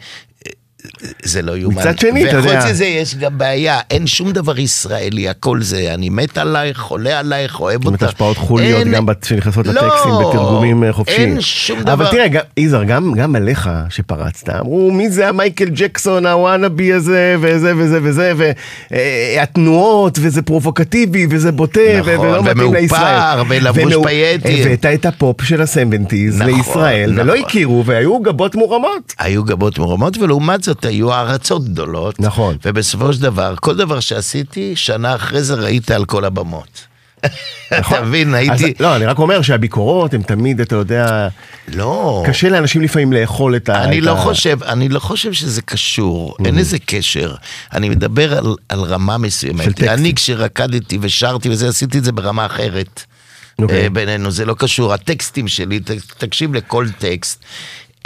זה 1.22 1.42
לא 1.42 1.56
יאומן. 1.56 1.78
מצד 1.80 1.98
שני, 1.98 2.28
אתה 2.28 2.36
יודע- 2.36 2.50
וחוץ 2.58 2.70
מזה 2.70 2.84
יש 2.84 3.14
גם 3.14 3.38
בעיה, 3.38 3.78
אין 3.90 4.06
שום 4.06 4.32
דבר 4.32 4.58
ישראלי, 4.58 5.28
הכל 5.28 5.62
זה, 5.62 5.94
אני 5.94 6.08
מת 6.08 6.38
עלייך, 6.38 6.78
חולה 6.78 7.18
עלייך, 7.18 7.60
אוהב 7.60 7.76
זאת 7.80 7.86
אומרת, 7.86 8.02
אותך. 8.02 8.12
השפעות 8.12 8.36
חוליות 8.36 8.80
אין- 8.80 8.92
גם 8.92 9.06
שנכנסות 9.24 9.66
לא, 9.66 9.72
לטקסטים 9.72 10.10
בתרגומים 10.28 10.84
אה, 10.84 10.92
חופשיים. 10.92 11.20
אין 11.30 11.40
שום 11.40 11.80
דבר. 11.82 11.92
אבל 11.92 12.06
תראה, 12.10 12.28
גם- 12.28 12.42
יזהר, 12.56 12.84
גם, 12.84 13.12
גם 13.14 13.36
עליך 13.36 13.70
שפרצת, 13.90 14.48
אמרו 14.48 14.90
מי 14.92 15.10
זה 15.10 15.28
המייקל 15.28 15.68
ג'קסון 15.68 16.26
ה 16.26 16.35
wannabe 16.35 16.92
הזה, 16.92 17.36
וזה 17.40 17.72
וזה 17.76 17.98
וזה, 18.02 18.32
והתנועות, 19.36 20.18
וזה 20.22 20.42
פרובוקטיבי, 20.42 21.26
וזה 21.30 21.52
בוטה, 21.52 21.80
נכון, 22.00 22.18
ולא 22.18 22.42
מתאים 22.42 22.74
לישראל. 22.74 23.40
ולבוש 23.48 23.94
פייטי. 24.06 24.62
הבאת 24.62 24.86
את 24.94 25.06
הפופ 25.06 25.42
של 25.42 25.62
ה 25.62 25.70
seventies 25.70 26.40
נכון, 26.42 26.54
לישראל, 26.54 27.12
ולא 27.14 27.24
נכון. 27.34 27.44
הכירו, 27.46 27.82
והיו 27.86 28.18
גבות 28.20 28.54
מורמות. 28.54 29.14
היו 29.18 29.44
גבות 29.44 29.78
מורמות, 29.78 30.18
ולעומת 30.18 30.62
זאת 30.64 30.75
היו 30.84 31.12
הערצות 31.12 31.64
גדולות. 31.64 32.20
נכון. 32.20 32.56
ובסופו 32.64 33.12
של 33.12 33.22
דבר, 33.22 33.54
כל 33.60 33.76
דבר 33.76 34.00
שעשיתי, 34.00 34.76
שנה 34.76 35.14
אחרי 35.14 35.42
זה 35.42 35.54
ראית 35.54 35.90
על 35.90 36.04
כל 36.04 36.24
הבמות. 36.24 36.86
אתה 37.78 38.02
מבין, 38.02 38.28
אז, 38.28 38.34
הייתי... 38.34 38.74
לא, 38.80 38.96
אני 38.96 39.06
רק 39.06 39.18
אומר 39.18 39.42
שהביקורות 39.42 40.14
הן 40.14 40.22
תמיד, 40.22 40.60
אתה 40.60 40.76
יודע, 40.76 41.28
לא. 41.68 42.24
קשה 42.26 42.48
לאנשים 42.48 42.82
לפעמים 42.82 43.12
לאכול 43.12 43.56
את 43.56 43.68
ה... 43.68 43.84
אני 43.84 44.00
לא 44.00 44.14
חושב, 44.14 44.62
אני 44.62 44.88
לא 44.88 44.98
חושב 44.98 45.32
שזה 45.32 45.62
קשור, 45.62 46.36
אין 46.44 46.58
איזה 46.58 46.78
קשר. 46.86 47.34
אני 47.72 47.88
מדבר 47.88 48.38
על, 48.68 48.80
רמה 48.80 49.18
מסוימת. 49.18 49.82
אני 49.82 50.14
כשרקדתי 50.14 50.98
ושרתי 51.00 51.48
וזה, 51.48 51.68
עשיתי 51.68 51.98
את 51.98 52.04
זה 52.04 52.12
ברמה 52.12 52.46
אחרת. 52.46 53.02
אוקיי. 53.58 53.82
אה, 53.82 53.90
בינינו, 53.90 54.30
זה 54.30 54.44
לא 54.44 54.54
קשור. 54.58 54.94
הטקסטים 54.94 55.48
שלי, 55.48 55.80
תקשיב 56.18 56.54
לכל 56.54 56.86
טקסט. 56.98 57.44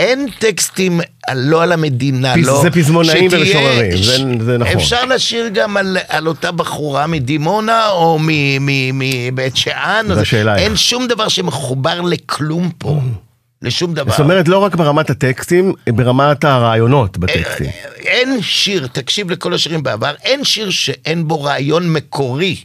אין 0.01 0.27
טקסטים 0.39 1.01
לא 1.35 1.63
על 1.63 1.73
המדינה, 1.73 2.35
פז- 2.35 2.47
לא... 2.47 2.61
זה 2.63 2.71
פזמונאים 2.71 3.31
שתהיה- 3.31 3.41
ומשוררים, 3.43 3.97
זה- 4.03 4.45
זה 4.45 4.59
נכון. 4.59 4.77
אפשר 4.77 5.05
לשיר 5.05 5.49
גם 5.53 5.77
על, 5.77 5.97
על 6.09 6.27
אותה 6.29 6.53
בחורה 6.53 7.07
מדימונה 7.07 7.89
או 7.89 8.19
מבית 8.93 9.57
שאן. 9.57 10.07
זה 10.15 10.21
השאלה 10.21 10.57
אין. 10.57 10.77
שום 10.77 11.07
דבר 11.07 11.29
שמחובר 11.29 12.01
לכלום 12.01 12.71
פה. 12.79 13.01
לשום 13.63 13.95
דבר. 13.95 14.11
זאת 14.11 14.21
אומרת, 14.21 14.49
לא 14.49 14.59
רק 14.59 14.75
ברמת 14.75 15.11
הטקסטים, 15.11 15.73
ברמת 15.89 16.45
הרעיונות 16.45 17.19
בטקסטים. 17.19 17.71
אין 17.97 18.43
שיר, 18.43 18.87
תקשיב 18.87 19.31
לכל 19.31 19.55
השירים 19.55 19.83
בעבר, 19.83 20.15
אין 20.23 20.45
שיר 20.45 20.71
שאין 20.71 21.29
בו 21.29 21.43
רעיון 21.43 21.93
מקורי. 21.93 22.57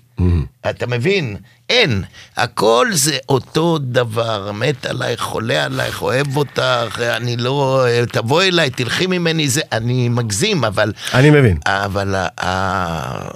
אתה 0.69 0.87
מבין? 0.87 1.35
אין. 1.69 2.03
הכל 2.37 2.87
זה 2.91 3.17
אותו 3.29 3.77
דבר. 3.77 4.51
מת 4.51 4.85
עלייך, 4.85 5.21
חולה 5.21 5.65
עלייך, 5.65 6.01
אוהב 6.01 6.37
אותך, 6.37 7.01
אני 7.01 7.37
לא... 7.37 7.85
תבוא 8.11 8.43
אליי, 8.43 8.69
תלכי 8.69 9.07
ממני, 9.07 9.49
זה... 9.49 9.61
אני 9.71 10.09
מגזים, 10.09 10.63
אבל... 10.65 10.93
אני 11.13 11.29
מבין. 11.29 11.57
אבל 11.65 12.15
ה... 12.15 13.29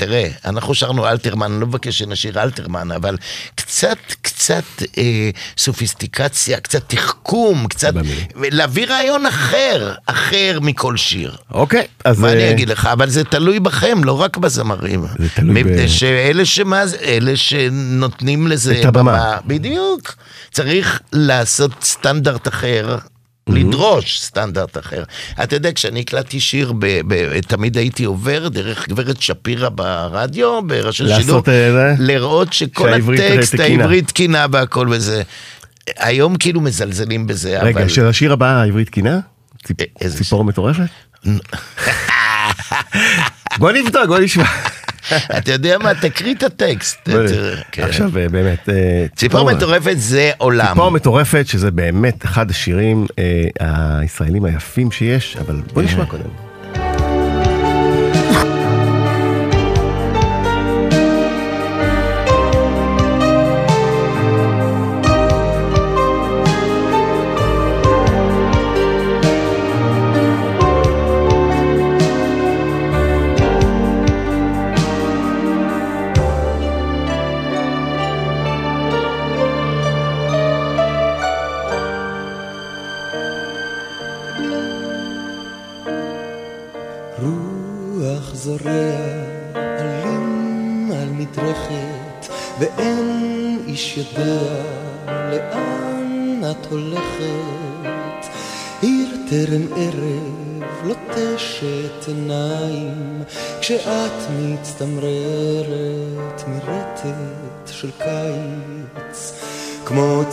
תראה, 0.00 0.28
אנחנו 0.44 0.74
שרנו 0.74 1.08
אלתרמן, 1.08 1.52
אני 1.52 1.60
לא 1.60 1.66
מבקש 1.66 1.98
שנשיר 1.98 2.42
אלתרמן, 2.42 2.90
אבל 2.92 3.16
קצת, 3.54 3.98
קצת 4.22 4.62
אה, 4.98 5.30
סופיסטיקציה, 5.58 6.60
קצת 6.60 6.82
תחכום, 6.86 7.66
קצת... 7.68 7.94
במילים. 7.94 8.26
להביא 8.36 8.86
רעיון 8.86 9.26
אחר, 9.26 9.94
אחר 10.06 10.58
מכל 10.62 10.96
שיר. 10.96 11.36
אוקיי, 11.50 11.86
אז... 12.04 12.20
מה 12.20 12.32
אני 12.32 12.42
אה, 12.42 12.50
אגיד 12.50 12.68
לך? 12.68 12.86
אבל 12.92 13.08
זה 13.08 13.24
תלוי 13.24 13.60
בכם, 13.60 14.04
לא 14.04 14.20
רק 14.20 14.36
בזמרים. 14.36 15.06
זה 15.18 15.28
תלוי 15.34 15.64
ב- 15.64 15.66
מפני 15.66 15.88
שאלה 15.88 16.44
שמאז, 16.44 16.94
אלה 16.94 17.36
שנותנים 17.36 18.46
לזה 18.46 18.80
את 18.80 18.84
הבמה. 18.84 19.36
בדיוק. 19.46 20.14
צריך 20.52 21.00
לעשות 21.12 21.72
סטנדרט 21.82 22.48
אחר. 22.48 22.98
לדרוש 23.48 24.20
סטנדרט 24.20 24.78
אחר. 24.78 25.02
אתה 25.42 25.56
יודע, 25.56 25.72
כשאני 25.72 26.00
הקלטתי 26.00 26.40
שיר, 26.40 26.72
ב, 26.78 26.86
ב, 27.06 27.40
תמיד 27.40 27.76
הייתי 27.76 28.04
עובר 28.04 28.48
דרך 28.48 28.88
גברת 28.88 29.22
שפירא 29.22 29.68
ברדיו, 29.68 30.62
ברשות 30.62 31.06
לעשות, 31.06 31.48
השידור, 31.48 31.78
אה? 31.80 31.94
לראות 31.98 32.52
שכל 32.52 32.92
הטקסט. 32.92 33.60
העברית 33.60 34.08
תקינה 34.08 34.46
והכל 34.52 34.88
וזה. 34.90 35.22
היום 35.98 36.36
כאילו 36.36 36.60
מזלזלים 36.60 37.26
בזה, 37.26 37.62
רגע, 37.62 37.80
אבל... 37.80 37.88
של 37.88 38.06
השיר 38.06 38.32
הבא, 38.32 38.46
העברית 38.46 38.86
תקינה? 38.86 39.20
אה, 40.02 40.10
ציפור 40.10 40.44
מטורפת? 40.44 40.82
בוא 43.58 43.72
נבדוק, 43.72 44.06
בוא 44.06 44.18
נשמע. 44.18 44.44
אתה 45.38 45.52
יודע 45.52 45.78
מה? 45.78 45.94
תקריא 45.94 46.34
את 46.34 46.42
הטקסט. 46.42 47.08
כן. 47.72 47.82
עכשיו 47.82 48.18
אה, 48.18 48.28
באמת... 48.28 48.68
אה, 48.68 49.06
ציפור 49.16 49.52
מטורפת 49.52 49.94
זה 49.96 50.30
עולם. 50.38 50.66
ציפור 50.66 50.90
מטורפת, 50.90 51.44
שזה 51.46 51.70
באמת 51.70 52.24
אחד 52.24 52.50
השירים 52.50 53.06
אה, 53.18 53.98
הישראלים 53.98 54.44
היפים 54.44 54.90
שיש, 54.90 55.36
אבל 55.36 55.60
בוא 55.72 55.82
נשמע 55.82 56.06
קודם. 56.06 56.49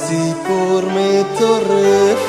ציפור 0.08 0.82
מטורפת. 0.96 2.28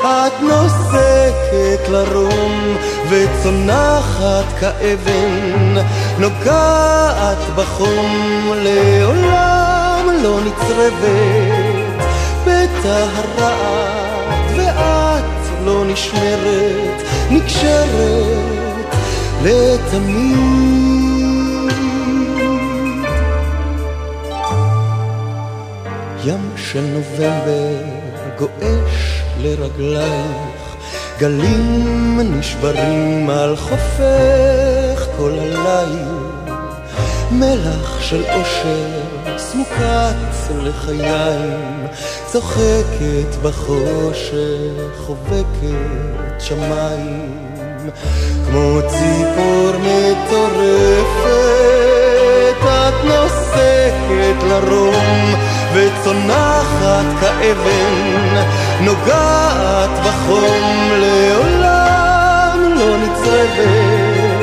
את 0.00 0.32
נוסקת 0.42 1.88
לרום 1.88 2.76
וצונחת 3.08 4.44
כאבן 4.60 5.74
נוגעת 6.18 7.38
בחום 7.56 8.52
לעולם 8.56 10.06
לא 10.22 10.40
נצרבת. 10.40 11.78
בטהרת 12.44 13.42
ואת 14.56 15.64
לא 15.64 15.84
נשמרת 15.84 17.02
נקשרת 17.30 18.94
לתמיד 19.42 20.97
של 26.72 26.80
נובמבר 26.80 27.82
גועש 28.38 29.22
לרגלייך, 29.40 30.76
גלים 31.18 32.20
נשברים 32.20 33.30
על 33.30 33.56
חופך 33.56 35.06
כל 35.16 35.32
הליל, 35.38 36.54
מלח 37.30 38.00
של 38.00 38.24
אושר 38.24 39.00
סמוקת 39.36 40.14
לחיים, 40.62 41.86
צוחקת 42.26 43.36
בחושך, 43.42 44.92
חובקת 45.06 46.40
שמיים, 46.40 47.50
כמו 48.46 48.80
ציפור 48.88 49.72
מטורפת, 49.78 51.58
את 52.62 53.04
נוסקת 53.04 54.42
לרום 54.48 55.57
וצונחת 55.72 57.04
כאבן, 57.20 58.44
נוגעת 58.80 59.90
בחום 60.04 60.90
לעולם 60.92 62.58
לא 62.76 62.96
נצרבת 62.96 64.38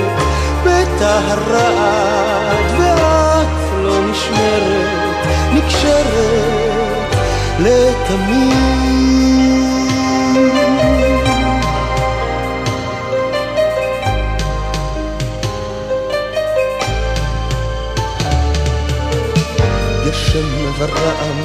הרעד, 1.01 2.79
ואת 2.79 3.83
לא 3.83 4.01
נשמרת, 4.11 5.25
נקשרת 5.53 7.15
לתמיד. 7.59 9.44
גשם 20.85 20.93
ורעם, 20.93 21.41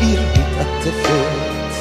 עיר 0.00 0.22
מתעטפת, 0.32 1.72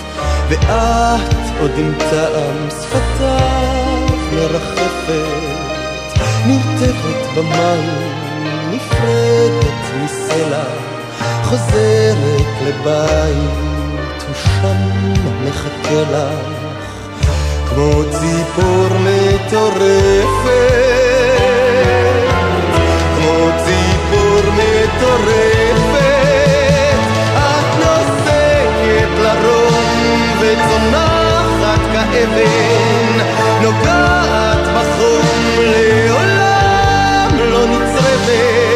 ואת 0.50 1.60
עוד 1.62 1.72
עם 1.78 1.94
טעם. 1.98 2.70
שפתיו 2.70 4.08
מרחפת, 4.34 5.10
נרטבת 6.46 7.36
במים, 7.36 8.12
נפרדת 8.72 10.04
מסלע, 10.04 10.64
חוזרת 11.44 12.52
לבית, 12.66 14.26
ושם 14.32 15.14
מחכה 15.44 16.02
לך, 16.12 16.56
כמו 17.70 18.04
ציפור 18.12 18.88
מטורפת, 19.00 20.56
כמו 23.16 23.50
ציפור 23.66 24.42
מטורפת, 24.54 26.15
לרום 29.26 30.38
וצונחת 30.40 31.80
כאבן, 31.94 33.26
נוגעת 33.62 34.68
בחום 34.76 35.26
לעולם 35.60 37.30
לא 37.52 37.66
נצרבת, 37.66 38.75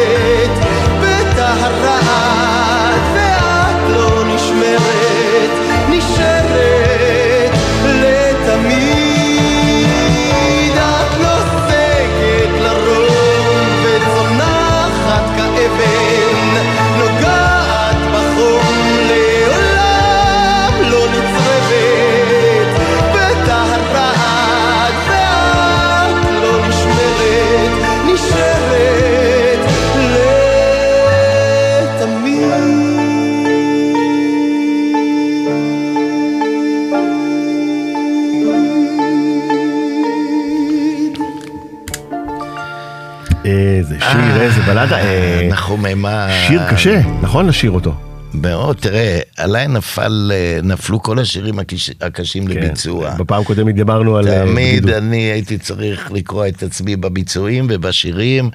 בלדה. 44.80 44.98
אה, 44.98 45.48
נחום 45.50 45.86
היימן. 45.86 46.28
שיר 46.48 46.60
קשה, 46.70 47.00
נכון 47.22 47.46
לשיר 47.46 47.70
אותו. 47.70 47.94
מאוד, 48.34 48.76
תראה, 48.76 49.18
עליי 49.36 49.68
נפל, 49.68 50.32
אה, 50.34 50.60
נפלו 50.62 51.02
כל 51.02 51.18
השירים 51.18 51.58
הקש- 51.58 51.90
הקשים 52.00 52.46
כן. 52.46 52.52
לביצוע. 52.54 53.10
בפעם 53.18 53.42
הקודמת 53.42 53.74
דיברנו 53.74 54.16
על 54.16 54.28
אה, 54.28 54.40
תמיד 54.46 54.82
בדידות. 54.82 55.02
אני 55.02 55.16
הייתי 55.16 55.58
צריך 55.58 56.10
לקרוע 56.12 56.46
את 56.46 56.62
עצמי 56.62 56.96
בביצועים 56.96 57.66
ובשירים. 57.70 58.50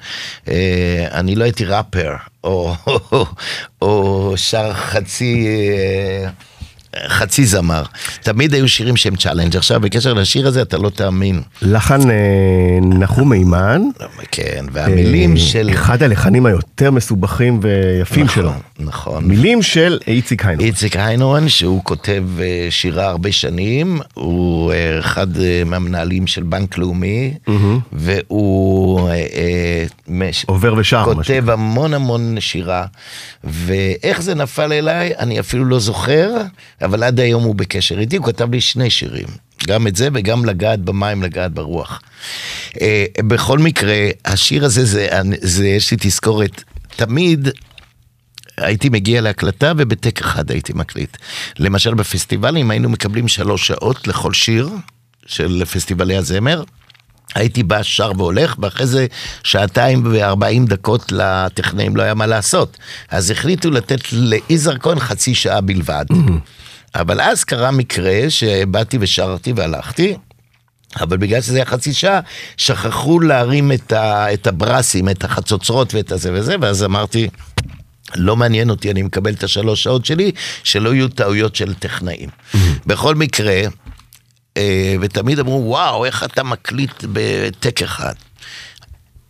אה, 0.48 0.54
אני 1.12 1.34
לא 1.34 1.44
הייתי 1.44 1.64
ראפר, 1.64 2.12
או, 2.44 2.74
או, 2.86 3.26
או 3.82 4.32
שר 4.36 4.72
חצי... 4.74 5.46
חצי 7.08 7.46
זמר. 7.46 7.82
תמיד 8.22 8.54
היו 8.54 8.68
שירים 8.68 8.96
שהם 8.96 9.16
challenge. 9.16 9.56
עכשיו, 9.56 9.80
בקשר 9.80 10.14
לשיר 10.14 10.46
הזה, 10.46 10.62
אתה 10.62 10.78
לא 10.78 10.90
תאמין. 10.90 11.42
לחן 11.62 12.10
אה, 12.10 12.16
נחום 12.82 13.30
מימן. 13.30 13.82
כן, 14.30 14.64
והמילים 14.72 15.32
אה, 15.32 15.40
של... 15.40 15.70
אחד 15.72 16.02
הלחנים 16.02 16.46
היותר 16.46 16.90
מסובכים 16.90 17.60
ויפים 17.62 18.24
נכון, 18.24 18.34
שלו. 18.34 18.52
נכון. 18.78 19.24
מילים 19.24 19.62
של 19.62 19.98
איציק 20.06 20.46
היינו. 20.46 20.62
איציק 20.62 20.96
היינורן, 20.96 21.48
שהוא 21.48 21.84
כותב 21.84 22.24
אה, 22.40 22.66
שירה 22.70 23.06
הרבה 23.06 23.32
שנים, 23.32 24.00
הוא 24.14 24.72
אחד 25.00 25.26
מהמנהלים 25.66 26.26
של 26.26 26.42
בנק 26.42 26.78
לאומי, 26.78 27.34
והוא 27.92 29.10
עובר. 30.46 30.74
מה 30.74 31.04
כותב 31.04 31.50
המון 31.50 31.94
המון 31.94 32.36
שירה, 32.40 32.84
ואיך 33.44 34.22
זה 34.22 34.34
נפל 34.34 34.72
אליי, 34.72 35.12
אני 35.18 35.40
אפילו 35.40 35.64
לא 35.64 35.78
זוכר, 35.78 36.30
אבל 36.86 37.02
עד 37.02 37.20
היום 37.20 37.42
הוא 37.42 37.54
בקשר 37.54 37.98
איתי, 37.98 38.16
הוא 38.16 38.26
כתב 38.26 38.50
לי 38.50 38.60
שני 38.60 38.90
שירים, 38.90 39.26
גם 39.66 39.86
את 39.86 39.96
זה 39.96 40.08
וגם 40.14 40.44
לגעת 40.44 40.80
במים, 40.80 41.22
לגעת 41.22 41.52
ברוח. 41.52 42.00
אה, 42.80 43.04
בכל 43.18 43.58
מקרה, 43.58 44.08
השיר 44.24 44.64
הזה, 44.64 44.84
זה, 44.84 45.08
זה 45.40 45.68
יש 45.68 45.90
לי 45.90 45.96
תזכורת, 46.00 46.62
תמיד 46.96 47.48
הייתי 48.56 48.88
מגיע 48.88 49.20
להקלטה 49.20 49.72
ובטק 49.76 50.20
אחד 50.20 50.50
הייתי 50.50 50.72
מקליט. 50.72 51.16
למשל 51.58 51.94
בפסטיבלים 51.94 52.70
היינו 52.70 52.88
מקבלים 52.88 53.28
שלוש 53.28 53.66
שעות 53.66 54.08
לכל 54.08 54.32
שיר 54.32 54.68
של 55.26 55.64
פסטיבלי 55.64 56.16
הזמר. 56.16 56.62
הייתי 57.34 57.62
בא, 57.62 57.82
שר 57.82 58.12
והולך, 58.16 58.56
ואחרי 58.58 58.86
זה 58.86 59.06
שעתיים 59.42 60.02
וארבעים 60.12 60.66
דקות 60.66 61.12
לטכנאים, 61.12 61.96
לא 61.96 62.02
היה 62.02 62.14
מה 62.14 62.26
לעשות. 62.26 62.78
אז 63.08 63.30
החליטו 63.30 63.70
לתת 63.70 64.00
ליזהר 64.12 64.78
כהן 64.78 64.98
חצי 64.98 65.34
שעה 65.34 65.60
בלבד. 65.60 66.04
אבל 67.00 67.20
אז 67.20 67.44
קרה 67.44 67.70
מקרה 67.70 68.20
שבאתי 68.28 68.98
ושרתי 69.00 69.52
והלכתי. 69.56 70.16
אבל 71.00 71.16
בגלל 71.16 71.40
שזה 71.40 71.56
היה 71.56 71.64
חצי 71.64 71.92
שעה, 71.92 72.20
שכחו 72.56 73.20
להרים 73.20 73.72
את, 73.72 73.92
ה, 73.92 74.34
את 74.34 74.46
הברסים, 74.46 75.08
את 75.08 75.24
החצוצרות 75.24 75.94
ואת 75.94 76.12
הזה 76.12 76.30
וזה, 76.34 76.56
ואז 76.60 76.84
אמרתי, 76.84 77.28
לא 78.14 78.36
מעניין 78.36 78.70
אותי, 78.70 78.90
אני 78.90 79.02
מקבל 79.02 79.32
את 79.32 79.44
השלוש 79.44 79.82
שעות 79.82 80.04
שלי, 80.04 80.32
שלא 80.64 80.94
יהיו 80.94 81.08
טעויות 81.08 81.56
של 81.56 81.74
טכנאים. 81.74 82.28
בכל 82.86 83.14
מקרה, 83.14 83.60
אה, 84.56 84.94
ותמיד 85.00 85.38
אמרו, 85.38 85.62
וואו, 85.66 86.04
איך 86.04 86.24
אתה 86.24 86.42
מקליט 86.42 87.04
בטק 87.12 87.82
אחד. 87.82 88.14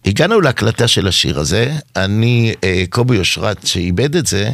הגענו 0.07 0.41
להקלטה 0.41 0.89
של 0.89 1.09
השיר 1.09 1.39
הזה, 1.39 1.77
אני, 1.97 2.55
אה, 2.65 2.85
קובי 2.91 3.19
אושרת 3.19 3.67
שעיבד 3.67 4.17
את 4.17 4.27
זה, 4.27 4.51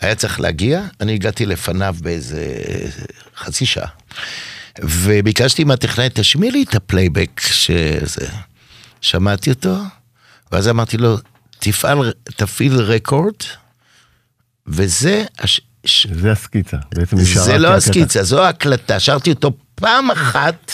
היה 0.00 0.14
צריך 0.14 0.40
להגיע, 0.40 0.82
אני 1.00 1.14
הגעתי 1.14 1.46
לפניו 1.46 1.96
באיזה 2.02 2.46
חצי 3.36 3.66
שעה. 3.66 3.88
וביקשתי 4.82 5.64
מהטכנאי, 5.64 6.08
תשמיע 6.14 6.50
לי 6.50 6.62
את 6.62 6.74
הפלייבק 6.74 7.40
שזה. 7.40 8.26
שמעתי 9.00 9.50
אותו, 9.50 9.76
ואז 10.52 10.68
אמרתי 10.68 10.96
לו, 10.96 11.16
תפעל, 11.58 12.12
תפעיל 12.24 12.74
record, 12.80 13.34
וזה, 14.66 15.24
הש, 15.38 15.60
זה 16.14 16.32
הסקיצה. 16.32 16.76
בעצם 16.94 17.16
זה 17.16 17.58
לא 17.58 17.68
כהקלטה. 17.68 17.76
הסקיצה, 17.76 18.22
זו 18.22 18.44
ההקלטה, 18.44 19.00
שרתי 19.00 19.30
אותו 19.30 19.52
פעם 19.74 20.10
אחת, 20.10 20.72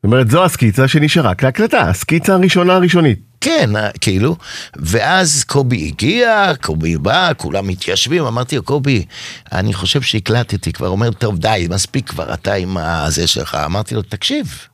זאת 0.00 0.04
אומרת, 0.04 0.30
זו 0.30 0.44
הסקיצה 0.44 0.88
שנשארה 0.88 1.34
כהקלטה, 1.34 1.80
הסקיצה 1.80 2.34
הראשונה 2.34 2.74
הראשונית. 2.74 3.18
כן, 3.40 3.76
אה, 3.76 3.90
כאילו, 4.00 4.36
ואז 4.76 5.44
קובי 5.44 5.86
הגיע, 5.86 6.52
קובי 6.60 6.98
בא, 6.98 7.32
כולם 7.36 7.66
מתיישבים, 7.66 8.24
אמרתי 8.24 8.56
לו, 8.56 8.62
קובי, 8.62 9.04
אני 9.52 9.72
חושב 9.72 10.02
שהקלטתי 10.02 10.72
כבר, 10.72 10.88
אומר, 10.88 11.10
טוב, 11.10 11.38
די, 11.38 11.66
מספיק 11.70 12.08
כבר, 12.08 12.34
אתה 12.34 12.54
עם 12.54 12.76
הזה 12.76 13.26
שלך. 13.26 13.58
אמרתי 13.64 13.94
לו, 13.94 14.02
תקשיב, 14.02 14.66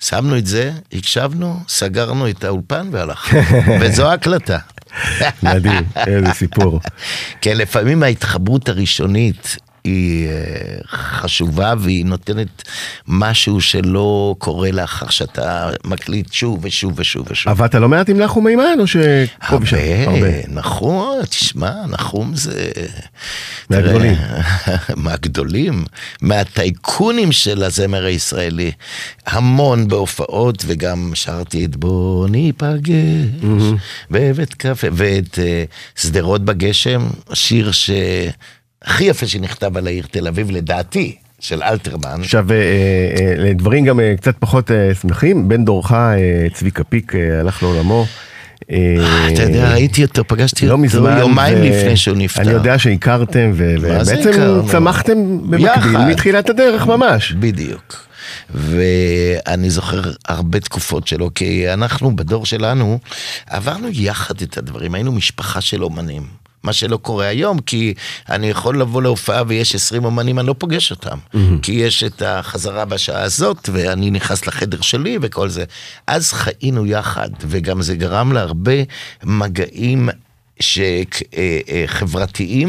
שמנו 0.00 0.38
את 0.38 0.46
זה, 0.46 0.72
הקשבנו, 0.92 1.60
סגרנו 1.68 2.30
את 2.30 2.44
האולפן 2.44 2.88
והלכנו, 2.92 3.40
וזו 3.80 4.10
ההקלטה. 4.10 4.58
מדהים, 5.42 5.84
איזה 5.96 6.32
סיפור. 6.32 6.80
כן, 7.42 7.56
לפעמים 7.56 8.02
ההתחברות 8.02 8.68
הראשונית 8.68 9.56
היא 9.88 10.28
אה, 10.28 10.34
חשובה 10.88 11.74
והיא 11.78 12.06
נותנת 12.06 12.62
משהו 13.08 13.60
שלא 13.60 14.34
קורה 14.38 14.70
לאחר 14.70 15.08
שאתה 15.08 15.70
מקליט 15.84 16.32
שוב 16.32 16.58
ושוב 16.62 16.92
ושוב 16.96 17.26
ושוב. 17.30 17.50
עבדת 17.50 17.74
לא 17.74 17.88
מעט 17.88 18.08
עם 18.08 18.18
נחום 18.18 18.44
מימן, 18.44 18.76
או 18.80 18.86
שקובי 18.86 19.66
שם? 19.66 19.76
הרבה, 20.06 20.48
נחום, 20.48 21.22
תשמע, 21.30 21.86
נחום 21.86 22.34
זה... 22.34 22.72
מהגדולים. 23.70 24.14
מהגדולים, 24.96 25.84
מהטייקונים 26.22 27.32
של 27.32 27.62
הזמר 27.62 28.04
הישראלי. 28.04 28.72
המון 29.26 29.88
בהופעות, 29.88 30.64
וגם 30.66 31.10
שרתי 31.14 31.64
את 31.64 31.76
בוא 31.76 32.28
ניפגש, 32.28 32.92
בבית 34.10 34.54
קפה, 34.54 34.86
ואת 34.92 35.38
אה, 35.38 35.64
שדרות 35.96 36.44
בגשם, 36.44 37.08
שיר 37.32 37.70
שהכי 38.88 39.04
יפה 39.04 39.26
שנכתב 39.26 39.76
על 39.76 39.86
העיר 39.86 40.06
תל 40.10 40.26
אביב, 40.26 40.50
לדעתי. 40.50 41.16
של 41.40 41.62
אלתרמן. 41.62 42.20
עכשיו, 42.20 42.52
אה, 42.52 42.56
אה, 42.56 43.34
לדברים 43.36 43.84
גם 43.84 44.00
אה, 44.00 44.14
קצת 44.16 44.34
פחות 44.38 44.70
אה, 44.70 44.90
שמחים, 45.00 45.48
בן 45.48 45.64
דורך, 45.64 45.92
אה, 45.92 46.16
צביקה 46.54 46.84
פיק, 46.84 47.14
אה, 47.14 47.40
הלך 47.40 47.62
לעולמו. 47.62 48.06
אה, 48.70 48.76
אתה 49.32 49.42
יודע, 49.42 49.72
ראיתי 49.72 50.04
אותו, 50.04 50.24
פגשתי 50.26 50.66
לא 50.66 50.78
אותו 50.94 51.08
יומיים 51.18 51.62
לפני 51.62 51.96
שהוא 51.96 52.16
נפטר. 52.16 52.42
אני 52.42 52.50
יודע 52.50 52.78
שהכרתם, 52.78 53.52
ובעצם? 53.54 54.30
צמחתם 54.70 55.38
במקביל. 55.50 55.98
מתחילת 55.98 56.50
הדרך 56.50 56.86
ממש. 56.86 57.32
בדיוק. 57.32 58.06
ואני 58.54 59.70
זוכר 59.70 60.02
הרבה 60.28 60.60
תקופות 60.60 61.06
שלו, 61.06 61.30
כי 61.34 61.72
אנחנו 61.72 62.16
בדור 62.16 62.46
שלנו 62.46 62.98
עברנו 63.46 63.88
יחד 63.92 64.42
את 64.42 64.58
הדברים, 64.58 64.94
היינו 64.94 65.12
משפחה 65.12 65.60
של 65.60 65.84
אומנים. 65.84 66.47
מה 66.62 66.72
שלא 66.72 66.96
קורה 66.96 67.26
היום, 67.26 67.58
כי 67.58 67.94
אני 68.28 68.50
יכול 68.50 68.80
לבוא 68.80 69.02
להופעה 69.02 69.42
ויש 69.46 69.74
20 69.74 70.04
אומנים, 70.04 70.38
אני 70.38 70.48
לא 70.48 70.54
פוגש 70.58 70.90
אותם. 70.90 71.18
כי 71.62 71.72
יש 71.72 72.04
את 72.04 72.22
החזרה 72.26 72.84
בשעה 72.84 73.22
הזאת, 73.22 73.68
ואני 73.72 74.10
נכנס 74.10 74.46
לחדר 74.46 74.80
שלי 74.80 75.18
וכל 75.22 75.48
זה. 75.48 75.64
אז 76.06 76.32
חיינו 76.32 76.86
יחד, 76.86 77.28
וגם 77.40 77.82
זה 77.82 77.96
גרם 77.96 78.32
להרבה 78.32 78.72
מגעים 79.24 80.08
ש- 80.60 80.78
אה, 81.36 81.58
אה, 81.70 81.84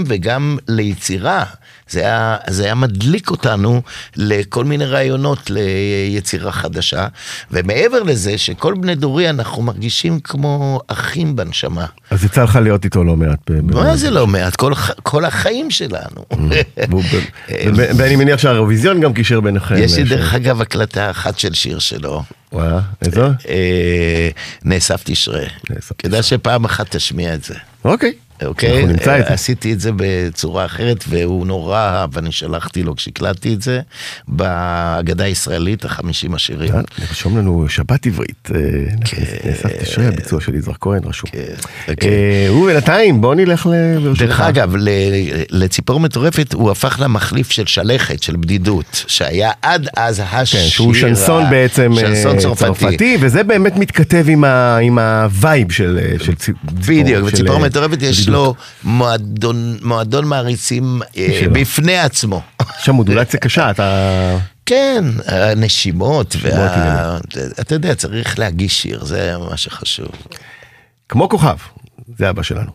וגם 0.08 0.58
ליצירה. 0.68 1.44
זה 1.90 2.00
היה, 2.00 2.38
זה 2.48 2.64
היה 2.66 2.76
מדליק 2.76 3.32
אותנו 3.32 3.82
לכל 4.16 4.66
מיני 4.66 4.86
רעיונות 4.86 5.50
ליצירה 5.50 6.52
חדשה. 6.52 7.08
ומעבר 7.52 8.04
לזה, 8.04 8.38
שכל 8.38 8.74
בני 8.74 8.96
דורי 8.96 9.30
אנחנו 9.30 9.62
מרגישים 9.62 10.20
כמו 10.20 10.80
אחים 10.88 11.36
בנשמה. 11.36 11.86
אז 12.10 12.24
יצא 12.26 12.44
לך 12.44 12.56
להיות 12.56 12.86
איתו 12.86 13.04
לא 13.04 13.16
מעט. 13.16 13.50
מה 13.64 13.98
זה 13.98 14.12
לא 14.12 14.28
מעט? 14.28 14.56
כל, 15.04 15.26
החיים 15.26 15.72
שלנו. 15.72 16.26
ואני 17.98 18.16
מניח 18.16 18.40
שהאירוויזיון 18.40 19.02
גם 19.02 19.14
קישר 19.14 19.40
ביניכם. 19.40 19.76
יש 19.78 19.98
לי 19.98 20.06
ש- 20.06 20.10
דרך 20.10 20.34
אגב 20.34 20.62
הקלטה 20.62 21.12
אחת 21.12 21.40
של 21.40 21.54
שיר 21.54 21.80
שלו. 21.80 22.24
וואלה, 22.54 22.80
איזו? 23.02 23.22
אה, 23.50 24.30
נאסף 24.64 25.02
תשרה. 25.04 25.42
כדאי 25.98 26.24
שפעם 26.24 26.66
אחת 26.66 26.96
תשמיע 26.96 27.34
את 27.34 27.44
זה. 27.44 27.56
אוקיי. 27.86 28.14
אוקיי? 28.46 28.76
אנחנו 28.76 28.88
נמצא 28.88 29.20
את 29.20 29.26
זה. 29.28 29.34
עשיתי 29.34 29.74
את 29.74 29.80
זה 29.80 29.92
בצורה 29.96 30.66
אחרת, 30.66 31.04
והוא 31.10 31.48
נורא 31.48 31.78
אהב, 31.80 32.10
ואני 32.14 32.32
שלחתי 32.32 32.84
לו 32.84 32.96
כשהקלטתי 32.96 33.54
את 33.54 33.62
זה, 33.62 33.80
בהגדה 34.28 35.24
הישראלית, 35.24 35.86
החמישים 35.86 36.34
השירים. 36.34 36.76
אה, 36.76 36.82
נרשום 37.00 37.38
לנו 37.38 37.66
שבת 37.70 38.06
עברית. 38.06 38.50
אה, 38.56 38.60
נאסף 39.46 39.70
תשרי, 39.84 40.08
הביצוע 40.08 40.42
של 40.42 40.56
יזהר 40.56 40.78
כהן 40.82 41.02
רשום. 41.06 41.30
כן, 41.30 41.40
אוקיי. 41.92 42.10
אה, 42.48 42.54
ובינתיים 42.54 43.22
בוא 43.22 43.36
נלך 43.36 43.66
ל... 43.66 44.00
ברשותך. 44.04 44.22
דרך 44.22 44.42
אגב, 44.42 44.74
לציפור 45.52 46.00
מטורפת 46.00 46.54
הוא 46.54 46.72
הפך 46.72 46.98
למחליף 47.00 47.52
של 47.52 47.66
שלכת, 47.66 48.24
של 48.24 48.36
בדידות, 48.36 49.04
שהיה 49.08 49.52
עד 49.62 49.88
אז 49.98 50.22
השיר... 50.32 50.60
כן, 50.62 50.68
שהוא 50.68 50.94
שנסון 50.94 51.50
בעצם 51.50 51.92
אה, 51.98 52.56
צרפתי. 52.56 53.18
וזה 53.20 53.44
באמת 53.44 53.76
מתכתב 53.76 54.26
עם 54.82 55.00
ה 55.00 55.14
vibe 55.14 55.72
של 55.72 56.00
אה, 56.02 56.26
של 56.26 56.36
צי- 56.36 56.52
בדיוק, 56.64 57.26
בציפור 57.28 57.56
אה, 57.56 57.60
מטורפת 57.60 58.02
יש. 58.02 58.29
לו 58.30 58.56
מועדון, 58.84 59.78
מועדון 59.82 60.26
מעריצים 60.26 61.02
אה. 61.18 61.42
בפני 61.52 61.98
עצמו. 61.98 62.42
יש 62.82 62.90
מודולציה 62.90 63.40
קשה, 63.46 63.70
אתה... 63.70 64.38
כן, 64.66 65.04
הנשימות, 65.26 66.36
וה... 66.42 67.18
אתה 67.62 67.76
יודע, 67.76 67.96
צריך 67.96 68.40
להגיש 68.40 68.82
שיר, 68.82 69.06
זה 69.06 69.36
מה 69.50 69.58
שחשוב. 69.58 70.12
כמו 71.10 71.30
כוכב, 71.30 71.58
זה 72.18 72.30
הבא 72.30 72.44
שלנו. 72.44 72.72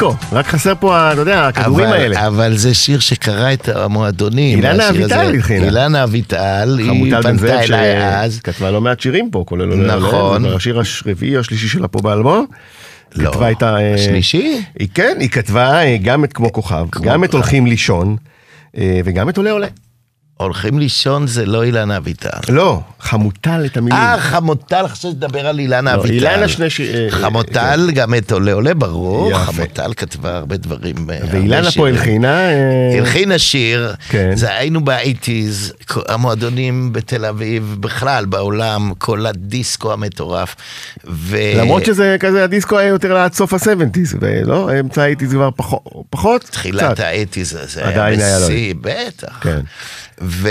דיסקו, 0.00 0.36
רק 0.36 0.46
חסר 0.46 0.72
פה, 0.80 1.12
אתה 1.12 1.20
יודע, 1.20 1.46
הכדורים 1.46 1.86
אבל, 1.86 1.96
האלה. 1.96 2.26
אבל 2.26 2.56
זה 2.56 2.74
שיר 2.74 2.98
שקרע 3.00 3.52
את 3.52 3.68
המועדונים. 3.68 4.58
אילנה. 4.58 4.88
אביטל 4.88 5.34
התחילה. 5.34 5.66
אילנה 5.66 6.04
אביטל, 6.04 6.78
היא 6.78 7.14
פנתה 7.22 7.62
אליי 7.62 8.22
אז. 8.24 8.36
שכתבה 8.36 8.70
לא 8.70 8.80
מעט 8.80 9.00
שירים 9.00 9.30
פה, 9.30 9.44
כולל 9.46 9.70
עולה 9.70 9.96
נכון. 9.96 10.44
השיר 10.44 10.80
הרביעי 11.06 11.34
או 11.34 11.40
השלישי 11.40 11.68
שלה 11.68 11.88
פה 11.88 11.98
באלבום. 12.02 12.46
לא, 13.14 13.30
כתבה 13.30 13.50
את 13.50 13.62
ה... 13.62 13.76
השלישי? 13.94 14.62
היא 14.78 14.88
כן, 14.94 15.16
היא 15.20 15.28
כתבה 15.28 15.82
אה, 15.82 15.96
גם 16.02 16.24
את 16.24 16.32
כמו 16.32 16.52
כוכב, 16.52 16.86
גם 17.00 17.24
את. 17.24 17.32
הולכים 17.32 17.66
לישון, 17.66 18.16
אה, 18.78 19.00
וגם 19.04 19.28
את 19.28 19.36
עולה 19.36 19.50
עולה. 19.50 19.66
הולכים 20.44 20.78
לישון 20.78 21.26
זה 21.26 21.46
לא 21.46 21.64
אילנה 21.64 21.96
אביטל. 21.96 22.28
לא, 22.48 22.80
חמוטל 23.00 23.62
את 23.66 23.76
המילים. 23.76 23.98
אה, 24.00 24.16
חמוטל, 24.20 24.88
חשבתי 24.88 25.08
שתדבר 25.10 25.46
על 25.46 25.58
אילנה 25.58 25.96
לא, 25.96 26.00
אביטל. 26.00 26.14
אילנה 26.14 26.48
שני 26.48 26.70
ש- 26.70 26.80
אה, 26.80 27.06
חמוטל, 27.10 27.90
גם 27.94 28.14
את 28.14 28.32
עולה 28.32 28.52
עולה, 28.52 28.74
ברור. 28.74 29.34
חמוטל 29.38 29.92
כתבה 29.96 30.36
הרבה 30.36 30.56
דברים. 30.56 30.94
אה, 31.10 31.18
ואילנה 31.30 31.70
פה. 31.70 31.88
הלחינה. 31.88 32.48
אה, 32.50 32.98
הלחינה 32.98 33.38
שיר, 33.38 33.92
כן. 34.08 34.30
זה 34.34 34.54
היינו 34.56 34.84
באייטיז, 34.84 35.72
המועדונים 36.08 36.92
בתל 36.92 37.24
אביב, 37.24 37.76
בכלל 37.80 38.24
בעולם, 38.24 38.92
כל 38.98 39.26
הדיסקו 39.26 39.92
המטורף. 39.92 40.56
ו... 41.06 41.36
למרות 41.56 41.84
שזה 41.84 42.16
כזה, 42.20 42.44
הדיסקו 42.44 42.78
היה 42.78 42.88
יותר 42.88 43.16
עד 43.16 43.32
סוף 43.32 43.52
ה-70's, 43.54 44.16
ולא, 44.20 44.70
אמצע 44.80 45.02
ה-80's 45.02 45.30
כבר 45.30 45.48
פחות? 46.10 46.42
תחילת. 46.42 47.00
האייטיז 47.00 47.58
הזה, 47.62 47.88
היה. 47.88 48.38
בשיא, 48.46 48.74
בטח. 48.80 49.46
ו... 50.20 50.48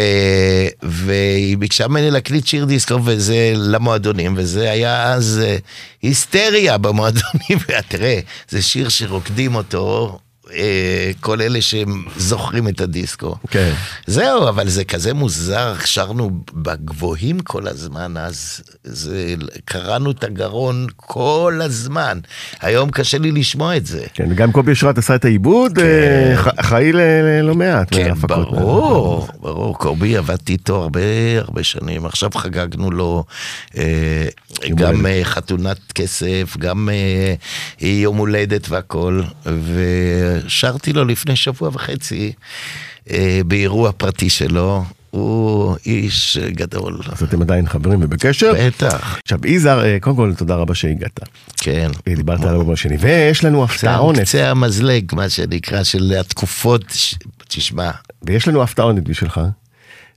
והיא 0.84 1.57
ביקשה 1.57 1.88
ממני 1.88 2.11
להקליט 2.11 2.47
שיר 2.47 2.65
דיסקו 2.65 3.05
וזה 3.05 3.53
למועדונים, 3.55 4.34
וזה 4.38 4.72
היה 4.72 5.13
אז 5.13 5.41
אה, 5.43 5.57
היסטריה 6.01 6.78
במועדונים, 6.78 7.57
ותראה, 7.67 8.20
זה 8.49 8.61
שיר 8.61 8.89
שרוקדים 8.89 9.55
אותו. 9.55 10.20
אה, 10.54 11.12
כל 11.20 11.41
אלה 11.41 11.60
שזוכרים 11.62 12.68
את 12.68 12.82
הדיסקו. 12.82 13.36
כן. 13.50 13.74
זהו, 14.08 14.50
אבל 14.50 14.70
זה 14.70 14.84
כזה 14.84 15.14
מוזר, 15.14 15.74
שרנו 15.86 16.32
בגבוהים 16.54 17.39
כל 17.39 17.68
הזמן, 17.68 18.18
אז 18.18 18.62
זה, 18.84 19.34
קראנו 19.66 20.12
את 20.12 20.24
הגרון 20.24 20.88
כל 20.95 21.60
הזמן. 21.64 22.20
היום 22.62 22.89
קשה 22.91 23.18
לי 23.18 23.32
לשמוע 23.32 23.78
את 23.78 23.86
זה. 23.86 24.04
כן, 24.14 24.28
וגם 24.32 24.52
קובי 24.52 24.72
אשרת 24.72 24.97
עשה 24.97 25.16
את 25.16 25.26
העיבוד, 25.26 25.80
אה, 25.80 26.34
ח- 26.38 26.60
אחראי 26.60 26.91
ללא 26.93 27.56
מעט 27.56 27.88
כן. 27.91 28.14
ברור, 28.14 29.28
ברור, 29.39 29.78
קובי 29.78 30.18
עבדתי 30.18 30.54
איתו 30.54 30.76
הרבה 30.82 31.00
הרבה 31.38 31.64
שנים, 31.64 32.06
עכשיו 32.06 32.30
חגגנו 32.36 32.91
לו 32.91 33.24
אה, 33.78 34.26
גם 34.76 35.06
חתונת 35.24 35.91
כסף, 35.95 36.56
גם 36.60 36.89
יום 37.82 38.18
הולדת 38.18 38.70
והכל, 38.70 39.22
ושרתי 40.45 40.93
לו 40.93 41.05
לפני 41.05 41.35
שבוע 41.35 41.69
וחצי 41.73 42.31
אה, 43.11 43.41
באירוע 43.47 43.91
פרטי 43.91 44.29
שלו, 44.29 44.83
הוא 45.11 45.75
איש 45.85 46.37
גדול, 46.37 46.99
אז 47.11 47.23
אתם 47.23 47.41
עדיין 47.41 47.67
חברים 47.67 47.99
ובקשר. 48.03 48.53
בטח, 48.67 49.17
עכשיו, 49.23 49.39
יזהר, 49.47 49.85
אה, 49.85 49.97
קודם 50.01 50.15
כל, 50.15 50.33
תודה 50.37 50.55
רבה 50.55 50.75
שהגעת. 50.75 51.19
כן. 51.57 51.91
אה, 52.07 52.15
דיברת 52.15 52.41
על 52.41 52.47
האלבום 52.47 52.71
השני, 52.73 52.97
ויש 52.99 53.43
לנו 53.43 53.57
זה 53.57 53.63
הפתעונת, 53.73 54.19
קצה 54.19 54.49
המזלג, 54.51 55.15
מה 55.15 55.29
שנקרא, 55.29 55.83
של 55.83 56.13
התקופות, 56.19 56.85
ש- 56.93 57.15
תשמע, 57.47 57.91
ויש 58.23 58.47
לנו 58.47 58.63
הפתעונת 58.63 59.03
בשבילך. 59.03 59.41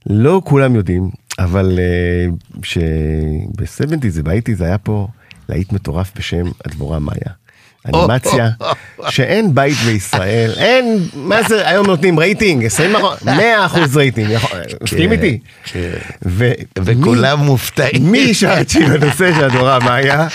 לא 0.05 0.41
כולם 0.45 0.75
יודעים, 0.75 1.09
אבל 1.39 1.79
אה, 1.79 2.25
שב-70's 2.63 4.05
וב 4.13 4.23
eighties 4.23 4.61
היה 4.61 4.77
פה 4.77 5.07
להיט 5.49 5.71
מטורף 5.71 6.11
בשם 6.15 6.45
הדבורה 6.65 6.99
מאיה. 6.99 7.31
אנימציה, 7.87 8.49
שאין 9.09 9.55
בית 9.55 9.77
בישראל, 9.77 10.51
אין, 10.57 10.97
מה 11.13 11.43
זה, 11.43 11.67
היום 11.69 11.87
נותנים 11.87 12.19
רייטינג, 12.19 12.65
20 12.65 12.93
100 13.25 13.65
אחוז 13.65 13.97
רייטינג, 13.97 14.29
יכול- 14.31 14.59
מסכים 14.83 15.11
איתי? 15.11 15.39
כן. 15.65 15.79
וכולם 16.79 17.39
מופתעים. 17.39 18.11
מי 18.11 18.33
שיר 18.33 18.49
הנושא 18.85 19.33
של 19.35 19.43
הדבורה 19.45 19.79
מאיה? 19.79 20.27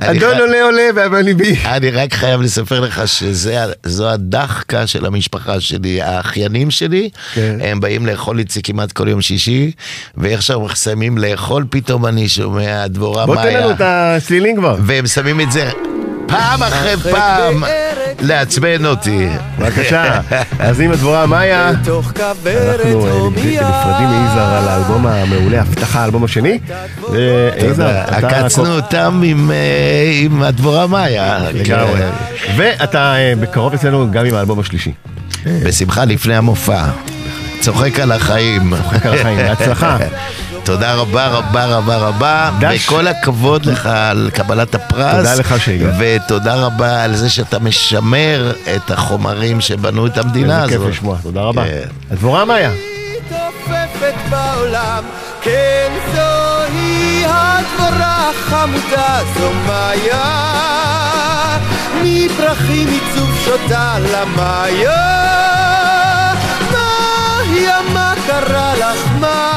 אני 0.00 0.18
אדון 0.18 0.38
עולה 0.40 0.62
עולה 0.62 0.82
ואבניבי. 0.96 1.56
אני 1.64 1.90
רק 1.90 2.14
חייב 2.14 2.40
לספר 2.40 2.80
לך 2.80 3.02
שזו 3.08 4.08
הדאחקה 4.08 4.86
של 4.86 5.06
המשפחה 5.06 5.60
שלי, 5.60 6.02
האחיינים 6.02 6.70
שלי, 6.70 7.10
כן. 7.34 7.58
הם 7.64 7.80
באים 7.80 8.06
לאכול 8.06 8.38
איתי 8.38 8.62
כמעט 8.62 8.92
כל 8.92 9.08
יום 9.08 9.22
שישי, 9.22 9.70
ואיך 10.16 10.42
שהם 10.42 10.64
מסיימים 10.64 11.18
לאכול, 11.18 11.64
פתאום 11.70 12.06
אני 12.06 12.28
שומע 12.28 12.86
דבורה 12.86 13.26
בוא 13.26 13.36
תן 13.36 13.42
לנו 13.54 13.60
מאיה, 13.60 13.70
את 13.70 13.80
הצלילים 13.80 14.56
כבר. 14.56 14.76
והם 14.86 15.06
שמים 15.06 15.40
את 15.40 15.52
זה 15.52 15.70
פעם 16.26 16.62
אחרי 16.62 16.96
פעם 16.96 17.62
לעצבן 18.20 18.84
אותי. 18.84 19.28
בבקשה. 19.58 20.20
אז 20.58 20.80
עם 20.80 20.92
הדבורה 20.92 21.26
מאיה, 21.26 21.68
אנחנו. 21.68 22.02
נפרדים 23.68 24.08
מיזהר 24.08 24.54
על 24.56 24.68
האלבום 24.68 25.06
המעולה, 25.06 25.60
הבטחה, 25.60 26.00
האלבום 26.00 26.24
השני. 26.24 26.58
ויזהר, 27.10 28.18
אתה... 28.18 28.28
עקצנו 28.28 28.76
אותם 28.76 29.22
עם, 29.24 30.42
הדבורה 30.42 30.86
מאיה. 30.86 31.38
ואתה 32.56 33.14
אה, 33.16 33.32
בקרוב 33.40 33.74
אצלנו 33.74 34.10
גם 34.10 34.26
עם 34.26 34.34
האלבום 34.34 34.60
השלישי. 34.60 34.92
בשמחה 35.46 36.04
לפני 36.04 36.36
המופע. 36.36 36.84
צוחק 37.60 38.00
על 38.00 38.12
החיים. 38.12 38.74
צוחק 38.76 39.06
על 39.06 39.14
החיים, 39.14 39.38
בהצלחה. 39.38 39.96
תודה 40.66 40.94
רבה 40.94 41.26
רבה 41.26 41.64
רבה 41.64 41.96
רבה. 41.96 42.50
וכל 42.60 43.06
הכבוד 43.06 43.66
לך 43.66 43.86
על 43.86 44.30
קבלת 44.34 44.74
הפרס. 44.74 45.16
תודה 45.16 45.34
לך 45.34 45.60
שהגעת. 45.60 45.94
ותודה 45.98 46.54
רבה 46.54 47.02
על 47.04 47.16
זה 47.16 47.30
שאתה 47.30 47.58
משמר 47.58 48.52
את 48.76 48.90
החומרים 48.90 49.60
שבנו 49.60 50.06
את 50.06 50.18
המדינה 50.18 50.62
איזה 50.62 50.72
כיף 50.72 50.80
הזאת. 50.80 50.90
לשמוע, 50.92 51.16
תודה 51.22 51.40
רבה. 51.40 51.64
כן. 51.64 51.88
הדבורה 52.10 52.44
מאיה. 52.44 52.70
מתעופפת 52.70 54.14
בעולם, 54.30 55.04
כן 55.42 55.92
זוהי 56.14 57.24
הדבורה 57.26 58.30
החמודה, 58.30 59.18
זו 59.38 59.50
מאיה. 59.66 60.22
מפרחים 62.02 62.88
עיצוב 62.88 63.30
שותה 63.44 63.96
למאיה. 63.98 65.06
מאיה, 66.72 67.78
מה 67.94 68.14
קרה 68.26 68.74
לך, 68.74 69.06
מאיה? 69.20 69.55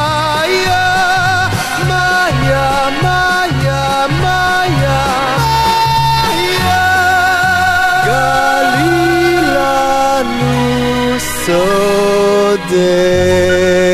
גלי 11.48 11.48
לנו 11.48 11.64
סודך. 12.66 13.87